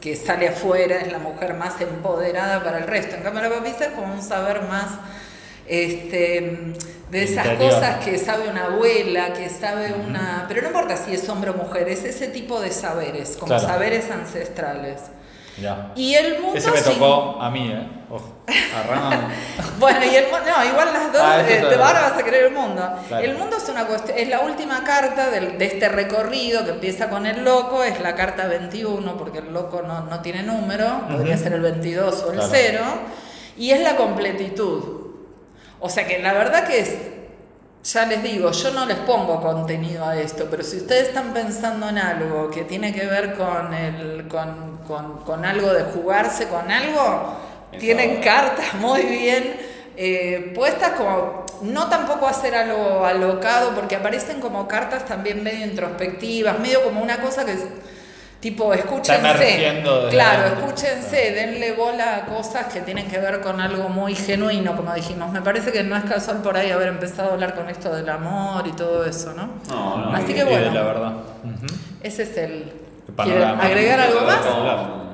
que 0.00 0.14
sale 0.14 0.48
afuera, 0.48 0.98
es 0.98 1.10
la 1.10 1.18
mujer 1.18 1.54
más 1.54 1.80
empoderada 1.80 2.62
para 2.62 2.78
el 2.78 2.86
resto, 2.86 3.16
en 3.16 3.22
cambio 3.22 3.42
la 3.42 3.50
papisa 3.50 3.86
es 3.86 3.90
como 3.90 4.14
un 4.14 4.22
saber 4.22 4.62
más 4.62 4.92
este, 5.66 6.74
de 7.10 7.22
esas 7.24 7.46
Interior. 7.46 7.74
cosas 7.74 8.04
que 8.04 8.18
sabe 8.18 8.48
una 8.50 8.66
abuela, 8.66 9.32
que 9.32 9.48
sabe 9.48 9.94
una... 9.94 10.44
Pero 10.48 10.62
no 10.62 10.68
importa 10.68 10.96
si 10.96 11.14
es 11.14 11.28
hombre 11.28 11.50
o 11.50 11.54
mujer, 11.54 11.88
es 11.88 12.04
ese 12.04 12.28
tipo 12.28 12.60
de 12.60 12.70
saberes, 12.70 13.36
como 13.38 13.46
Claro. 13.48 13.66
saberes 13.66 14.10
ancestrales. 14.10 15.00
Mirá. 15.56 15.92
Y 15.96 16.14
el 16.14 16.40
mundo... 16.40 16.56
Ese 16.58 16.70
me 16.70 16.76
sin- 16.78 16.92
tocó 16.94 17.40
a 17.40 17.50
mí, 17.50 17.70
¿eh? 17.72 17.88
Ojo. 18.10 18.34
Bueno, 19.78 20.00
y 20.04 20.14
el 20.16 20.24
no, 20.30 20.64
igual 20.64 20.92
las 20.92 21.12
dos, 21.12 21.22
Ah, 21.22 21.40
eso 21.40 21.50
este, 21.50 21.74
es 21.74 21.80
ahora 21.80 22.00
vas 22.02 22.12
a 22.18 22.24
querer 22.24 22.44
el 22.46 22.52
mundo. 22.52 22.82
Claro. 23.08 23.24
El 23.24 23.36
mundo 23.36 23.56
es 23.56 23.68
una 23.68 23.86
cuestión, 23.86 24.18
es 24.18 24.28
la 24.28 24.40
última 24.40 24.82
carta 24.84 25.30
del- 25.30 25.56
de 25.58 25.64
este 25.66 25.88
recorrido 25.88 26.64
que 26.64 26.70
empieza 26.72 27.08
con 27.10 27.26
el 27.26 27.44
loco, 27.44 27.82
es 27.84 28.00
la 28.00 28.14
carta 28.14 28.46
21, 28.46 29.16
porque 29.16 29.38
el 29.38 29.52
loco 29.52 29.82
no, 29.82 30.02
no 30.04 30.20
tiene 30.20 30.42
número, 30.42 31.02
podría 31.10 31.34
Ujú. 31.34 31.42
ser 31.44 31.52
el 31.54 31.60
22 31.60 32.22
o 32.22 32.30
el 32.32 32.38
Claro. 32.38 32.50
0, 32.52 32.80
y 33.56 33.70
es 33.70 33.80
la 33.80 33.96
completitud. 33.96 35.07
O 35.80 35.88
sea 35.88 36.06
que 36.06 36.18
la 36.18 36.32
verdad 36.32 36.66
que 36.66 36.80
es, 36.80 36.96
ya 37.84 38.06
les 38.06 38.22
digo, 38.22 38.50
yo 38.50 38.70
no 38.72 38.84
les 38.86 38.96
pongo 38.98 39.40
contenido 39.40 40.04
a 40.04 40.16
esto, 40.18 40.48
pero 40.50 40.62
si 40.62 40.78
ustedes 40.78 41.08
están 41.08 41.32
pensando 41.32 41.88
en 41.88 41.98
algo 41.98 42.50
que 42.50 42.64
tiene 42.64 42.92
que 42.92 43.06
ver 43.06 43.34
con, 43.34 43.72
el, 43.72 44.26
con, 44.28 44.78
con- 44.86 45.18
con 45.24 45.44
algo 45.44 45.72
de 45.72 45.84
jugarse 45.84 46.48
con 46.48 46.70
algo, 46.70 47.38
Eso. 47.72 47.80
tienen 47.80 48.20
cartas 48.20 48.74
muy 48.74 49.02
bien 49.02 49.56
eh, 49.96 50.52
puestas 50.54 50.92
como, 50.92 51.44
no 51.62 51.88
tampoco 51.88 52.26
hacer 52.26 52.54
algo 52.54 53.04
alocado, 53.04 53.74
porque 53.74 53.96
aparecen 53.96 54.40
como 54.40 54.68
cartas 54.68 55.04
también 55.04 55.42
medio 55.42 55.64
introspectivas, 55.66 56.58
medio 56.58 56.82
como 56.82 57.00
una 57.02 57.20
cosa 57.20 57.44
que 57.44 57.52
es 57.52 57.60
tipo, 58.40 58.72
escúchense. 58.72 59.82
Claro, 60.10 60.46
escúchense, 60.54 61.32
denle 61.32 61.72
bola 61.72 62.16
a 62.16 62.24
cosas 62.26 62.72
que 62.72 62.80
tienen 62.80 63.06
que 63.08 63.18
ver 63.18 63.40
con 63.40 63.60
algo 63.60 63.88
muy 63.88 64.14
genuino, 64.14 64.76
como 64.76 64.94
dijimos. 64.94 65.32
Me 65.32 65.42
parece 65.42 65.72
que 65.72 65.82
no 65.82 65.96
es 65.96 66.04
casual 66.04 66.38
por 66.42 66.56
ahí 66.56 66.70
haber 66.70 66.88
empezado 66.88 67.30
a 67.30 67.32
hablar 67.34 67.54
con 67.54 67.68
esto 67.68 67.94
del 67.94 68.08
amor 68.08 68.66
y 68.66 68.72
todo 68.72 69.04
eso, 69.04 69.32
¿no? 69.34 69.48
No, 69.68 69.98
no. 70.10 70.16
Así 70.16 70.32
y- 70.32 70.34
que 70.34 70.44
bueno. 70.44 70.72
la 70.72 70.82
verdad. 70.82 71.12
Ese 72.02 72.22
es 72.22 72.36
el... 72.36 72.72
El 73.08 73.14
panorama. 73.14 73.60
¿Quieren 73.62 73.78
agregar 73.78 74.00
algo 74.00 74.20
más? 74.20 74.36
con- 74.38 75.08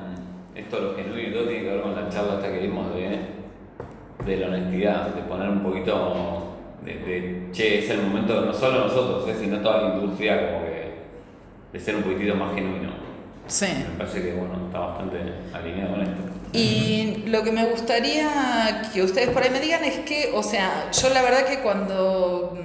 Esto 0.56 0.80
lo 0.80 0.94
genuino 0.96 1.20
y 1.28 1.32
todo 1.32 1.44
tiene 1.48 1.62
que 1.64 1.70
ver 1.70 1.80
con 1.82 1.94
la 1.94 2.08
charla 2.10 2.34
esta 2.34 2.48
que 2.52 2.58
vimos 2.58 2.94
de, 2.94 3.18
de 4.26 4.36
la 4.36 4.46
honestidad, 4.48 5.06
de 5.08 5.22
poner 5.22 5.48
un 5.48 5.62
poquito 5.62 6.56
de, 6.84 6.92
de, 6.94 7.48
che, 7.52 7.78
es 7.84 7.90
el 7.90 8.02
momento, 8.02 8.40
no 8.42 8.52
solo 8.52 8.80
nosotros, 8.86 9.26
eh, 9.28 9.36
sino 9.40 9.58
toda 9.60 9.80
la 9.82 9.94
industria, 9.94 10.50
como 10.52 10.64
que 10.66 10.94
de 11.72 11.80
ser 11.80 11.96
un 11.96 12.02
poquitito 12.02 12.34
más 12.34 12.54
genuino. 12.54 13.03
Sí. 13.46 13.66
Me 13.66 13.98
parece 13.98 14.22
que 14.22 14.34
bueno, 14.34 14.66
está 14.66 14.78
bastante 14.78 15.16
alineado 15.52 15.94
con 15.94 16.02
esto. 16.02 16.22
Y 16.52 17.24
lo 17.26 17.42
que 17.42 17.50
me 17.50 17.64
gustaría 17.66 18.88
que 18.92 19.02
ustedes 19.02 19.30
por 19.30 19.42
ahí 19.42 19.50
me 19.50 19.60
digan 19.60 19.84
es 19.84 19.98
que, 20.00 20.30
o 20.34 20.42
sea, 20.42 20.90
yo 20.92 21.10
la 21.10 21.22
verdad 21.22 21.46
que 21.46 21.58
cuando 21.58 22.56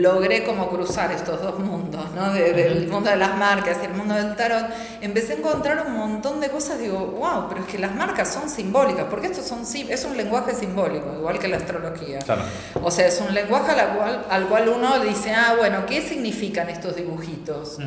logré 0.00 0.44
como 0.44 0.68
cruzar 0.70 1.12
estos 1.12 1.42
dos 1.42 1.58
mundos, 1.58 2.10
¿no? 2.14 2.32
De- 2.32 2.52
del 2.52 2.88
mundo 2.88 3.10
de 3.10 3.16
las 3.16 3.36
marcas 3.36 3.78
y 3.82 3.86
el 3.86 3.92
mundo 3.94 4.14
del 4.14 4.34
tarot, 4.36 4.66
empecé 5.00 5.34
a 5.34 5.36
encontrar 5.36 5.86
un 5.86 5.94
montón 5.96 6.40
de 6.40 6.48
cosas, 6.48 6.78
digo, 6.78 6.98
wow, 7.18 7.48
pero 7.48 7.60
es 7.62 7.66
que 7.66 7.78
las 7.78 7.94
marcas 7.94 8.32
son 8.32 8.48
simbólicas, 8.48 9.06
porque 9.10 9.26
esto 9.26 9.42
son, 9.42 9.62
es 9.88 10.04
un 10.04 10.16
lenguaje 10.16 10.54
simbólico, 10.54 11.12
igual 11.18 11.38
que 11.38 11.48
la 11.48 11.58
astrología. 11.58 12.20
Claro. 12.20 12.42
O 12.82 12.90
sea, 12.90 13.06
es 13.06 13.20
un 13.20 13.34
lenguaje 13.34 13.72
al 13.72 13.96
cual, 13.96 14.26
al 14.30 14.46
cual 14.48 14.68
uno 14.68 14.98
dice, 15.00 15.32
ah, 15.34 15.54
bueno, 15.58 15.84
¿qué 15.86 16.00
significan 16.00 16.68
estos 16.70 16.96
dibujitos? 16.96 17.78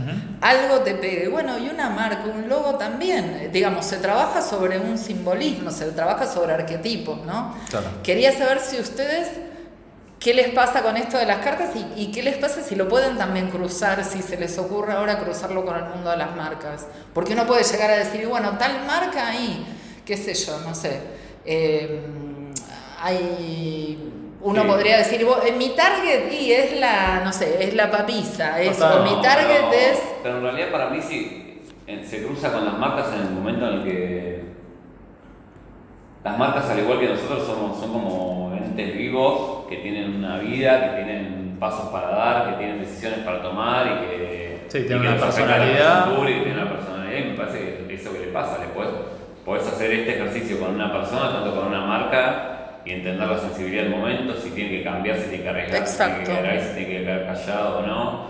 Algo 0.42 0.80
te 0.82 0.94
pegue. 0.96 1.28
Bueno, 1.28 1.58
y 1.58 1.70
una 1.70 1.90
marca, 1.90 2.26
un 2.34 2.48
logo 2.50 2.76
también. 2.76 3.50
Digamos, 3.52 3.86
se 3.86 3.98
trabaja 3.98 4.42
sobre 4.42 4.80
un 4.80 4.98
simbolismo, 4.98 5.72
se 5.72 5.86
trabaja 5.92 6.28
sobre 6.28 6.54
arquetipos, 6.54 7.26
¿no? 7.26 7.56
Claro. 7.70 7.88
Quería 8.04 8.32
saber 8.38 8.60
si 8.60 8.80
ustedes, 8.80 9.28
¿qué 10.26 10.34
les 10.34 10.50
pasa 10.50 10.82
con 10.82 10.98
esto 10.98 11.20
de 11.20 11.28
las 11.28 11.38
cartas 11.38 11.70
y, 11.76 12.02
y 12.02 12.12
qué 12.12 12.24
les 12.24 12.36
pasa 12.38 12.64
si 12.64 12.76
lo 12.76 12.90
pueden 12.90 13.16
también 13.16 13.50
cruzar, 13.52 14.04
si 14.04 14.24
se 14.24 14.38
les 14.38 14.58
ocurre 14.58 14.94
ahora 14.94 15.20
cruzarlo 15.20 15.64
con 15.64 15.76
el 15.78 15.84
mundo 15.86 16.10
de 16.10 16.18
las 16.18 16.36
marcas? 16.36 16.88
Porque 17.14 17.34
uno 17.34 17.46
puede 17.46 17.64
llegar 17.64 17.92
a 17.92 17.98
decir, 17.98 18.26
bueno, 18.28 18.58
tal 18.58 18.86
marca 18.88 19.28
ahí, 19.28 19.64
qué 20.04 20.18
sé 20.18 20.34
yo, 20.34 20.60
no 20.68 20.74
sé. 20.74 21.00
eh, 21.46 22.02
hay... 23.00 24.12
Uno 24.42 24.62
Sí. 24.62 24.68
podría 24.68 24.98
decir, 24.98 25.26
"Vos, 25.26 25.40
eh, 25.46 25.52
mi 25.52 25.70
target 25.76 26.32
y 26.32 26.52
es 26.52 26.80
la, 26.80 27.22
no 27.24 27.32
sé, 27.34 27.64
es 27.64 27.74
la 27.76 27.90
papisa, 27.92 28.60
es, 28.62 28.80
o 28.82 29.02
mi 29.04 29.20
target 29.22 29.62
pero- 29.70 29.74
es 29.74 30.00
Pero 30.24 30.38
en 30.38 30.44
realidad 30.44 30.72
para 30.72 30.90
mí 30.90 31.00
sí 31.02 31.62
eh, 31.88 32.04
se 32.08 32.24
cruza 32.24 32.52
con 32.52 32.64
las 32.66 32.78
marcas 32.78 33.08
en 33.14 33.22
el 33.22 33.30
momento 33.32 33.68
en 33.68 33.74
el 33.76 33.84
que 33.84 34.45
las 36.26 36.38
marcas 36.40 36.70
al 36.72 36.80
igual 36.80 37.00
que 37.00 37.08
nosotros 37.10 37.46
somos, 37.46 37.80
son 37.80 37.94
como 37.94 38.52
entes 38.58 38.98
vivos 38.98 39.66
que 39.70 39.78
tienen 39.78 40.16
una 40.16 40.40
vida, 40.40 40.82
que 40.90 41.04
tienen 41.04 41.56
pasos 41.60 41.90
para 41.90 42.10
dar, 42.10 42.50
que 42.50 42.58
tienen 42.58 42.80
decisiones 42.80 43.20
para 43.20 43.42
tomar 43.44 43.86
y 43.88 44.08
que, 44.08 44.66
Sí, 44.68 44.80
y 44.80 44.82
tienen 44.88 45.04
que 45.04 45.08
una 45.10 45.16
la 45.18 45.22
personalidad. 45.22 46.08
y 46.12 46.26
tienen 46.26 46.58
una 46.58 46.70
personalidad 46.72 47.20
y 47.20 47.24
me 47.30 47.38
parece 47.38 47.86
que 47.88 47.94
eso 47.94 48.12
que 48.12 48.20
le 48.20 48.28
pasa, 48.28 48.58
le 48.58 48.66
puedes, 48.70 48.92
podés 49.46 49.68
hacer 49.68 49.92
este 49.92 50.16
ejercicio 50.16 50.60
con 50.60 50.74
una 50.74 50.92
persona, 50.92 51.32
tanto 51.32 51.56
con 51.56 51.68
una 51.68 51.82
marca 51.82 52.82
y 52.84 52.92
entender 52.92 53.28
la 53.28 53.38
sensibilidad 53.38 53.84
del 53.84 53.92
momento, 53.92 54.36
si 54.36 54.50
tiene 54.50 54.72
que 54.72 54.84
cambiar, 54.84 55.18
si 55.18 55.30
tiene 55.30 55.44
que 55.44 55.50
arriesgar, 55.50 55.88
si 55.88 55.98
tiene 55.98 56.20
que 56.20 56.26
quedar 56.26 56.62
si 56.62 56.74
tiene 56.76 56.88
que 56.90 57.04
quedar 57.04 57.26
callado 57.28 57.80
o 57.80 57.82
no. 57.86 58.26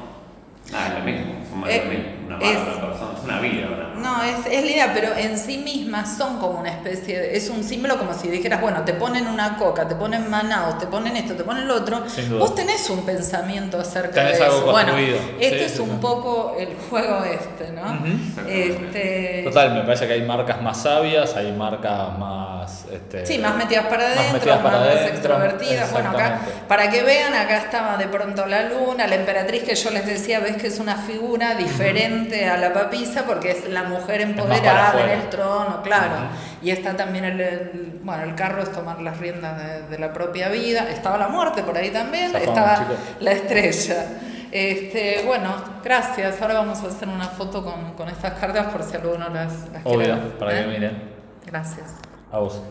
Ah, 0.73 0.87
es 0.87 0.99
lo 0.99 1.05
mismo, 1.05 1.33
son 1.49 1.59
más 1.61 1.69
Eh, 1.69 1.81
lo 1.85 1.89
mismo. 1.91 2.05
Una 2.25 2.37
marca, 2.37 2.49
es- 2.49 2.57
una 2.77 2.87
persona, 2.87 3.11
es 3.17 3.23
una 3.23 3.39
vida. 3.39 3.67
Una, 3.67 3.85
No, 3.95 4.23
es, 4.23 4.45
es 4.51 4.63
la 4.63 4.71
idea, 4.71 4.91
pero 4.93 5.15
en 5.15 5.37
sí 5.37 5.57
mismas 5.57 6.17
son 6.17 6.37
como 6.39 6.59
una 6.59 6.69
especie 6.69 7.19
de. 7.19 7.37
Es 7.37 7.49
un 7.49 7.63
símbolo 7.63 7.97
como 7.97 8.13
si 8.13 8.27
dijeras, 8.27 8.61
bueno, 8.61 8.83
te 8.83 8.93
ponen 8.93 9.27
una 9.27 9.57
coca, 9.57 9.87
te 9.87 9.95
ponen 9.95 10.29
manados, 10.29 10.77
te 10.77 10.85
ponen 10.87 11.15
esto, 11.17 11.33
te 11.35 11.43
ponen 11.43 11.67
lo 11.67 11.75
otro. 11.75 12.07
Sin 12.09 12.29
duda. 12.29 12.39
Vos 12.39 12.53
tenés 12.55 12.87
un 12.89 13.05
pensamiento 13.05 13.79
acerca 13.79 14.11
Tenés 14.13 14.37
de 14.39 14.43
algo 14.45 14.57
eso. 14.57 14.71
Bueno, 14.71 14.93
este 14.97 15.59
Sí, 15.59 15.63
es 15.65 15.71
sí, 15.73 15.81
un 15.81 15.89
sí. 15.91 15.95
poco 16.01 16.55
el 16.59 16.69
juego 16.89 17.23
este, 17.23 17.71
¿no? 17.71 18.05
Este. 18.47 19.41
Total, 19.45 19.73
me 19.73 19.81
parece 19.81 20.07
que 20.07 20.13
hay 20.13 20.21
marcas 20.23 20.61
más 20.61 20.81
sabias, 20.81 21.35
hay 21.35 21.51
marcas 21.51 22.17
más. 22.17 22.85
Este, 22.91 23.25
Sí, 23.25 23.37
más 23.39 23.55
metidas 23.55 23.85
para 23.85 24.03
más 24.09 24.17
adentro, 24.17 24.23
más, 24.25 24.33
metidas 24.33 24.59
para 24.59 24.77
adentro, 24.81 25.07
extrovertidas. 25.15 25.91
Bueno, 25.91 26.09
acá, 26.11 26.41
para 26.67 26.89
que 26.89 27.03
vean, 27.03 27.33
acá 27.33 27.57
estaba 27.57 27.97
de 27.97 28.07
pronto 28.07 28.45
la 28.45 28.63
luna, 28.69 29.07
la 29.07 29.15
emperatriz 29.15 29.63
que 29.63 29.75
yo 29.75 29.89
les 29.91 30.05
decía, 30.05 30.39
ves 30.39 30.57
que 30.57 30.67
es 30.67 30.79
una 30.79 30.95
figura 30.95 31.55
diferente 31.55 32.14
a 32.49 32.57
la 32.57 32.73
papisa 32.73 33.25
porque 33.25 33.51
es 33.51 33.69
la 33.69 33.83
mujer 33.83 34.21
empoderada 34.21 35.03
en 35.03 35.19
el 35.21 35.29
trono, 35.29 35.81
claro. 35.83 36.15
Y 36.61 36.69
está 36.71 36.95
también 36.95 37.25
el, 37.25 37.39
el- 37.41 37.99
bueno, 38.03 38.23
el 38.23 38.35
carro 38.35 38.61
es 38.63 38.71
tomar 38.71 39.01
las 39.01 39.17
riendas 39.19 39.57
de, 39.57 39.87
de 39.87 39.99
la 39.99 40.13
propia 40.13 40.49
vida. 40.49 40.89
Estaba 40.89 41.17
la 41.17 41.27
muerte 41.27 41.63
por 41.63 41.77
ahí 41.77 41.91
también, 41.91 42.31
Zafamos, 42.31 42.47
estaba 42.57 42.77
chicos. 42.79 42.97
la 43.19 43.31
estrella. 43.31 44.05
Este, 44.51 45.23
bueno, 45.25 45.53
gracias. 45.83 46.41
Ahora 46.41 46.53
vamos 46.55 46.79
a 46.83 46.87
hacer 46.87 47.07
una 47.07 47.27
foto 47.27 47.63
con, 47.63 47.93
con 47.93 48.07
estas 48.09 48.33
cartas 48.39 48.67
por 48.67 48.83
si 48.83 48.95
alguno 48.95 49.27
las, 49.29 49.69
las 49.73 49.83
quiere 49.83 50.13
Obvio, 50.13 50.15
ver, 50.15 50.37
para 50.37 50.57
¿eh? 50.59 50.63
que 50.63 50.67
miren. 50.69 51.03
Gracias. 51.45 51.95
A 52.31 52.39
vos. 52.39 52.61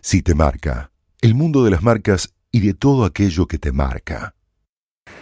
Si 0.00 0.22
te 0.22 0.34
marca, 0.34 0.90
el 1.20 1.34
mundo 1.34 1.64
de 1.64 1.70
las 1.72 1.82
marcas 1.82 2.32
y 2.52 2.60
de 2.60 2.74
todo 2.74 3.04
aquello 3.04 3.46
que 3.46 3.58
te 3.58 3.72
marca. 3.72 4.34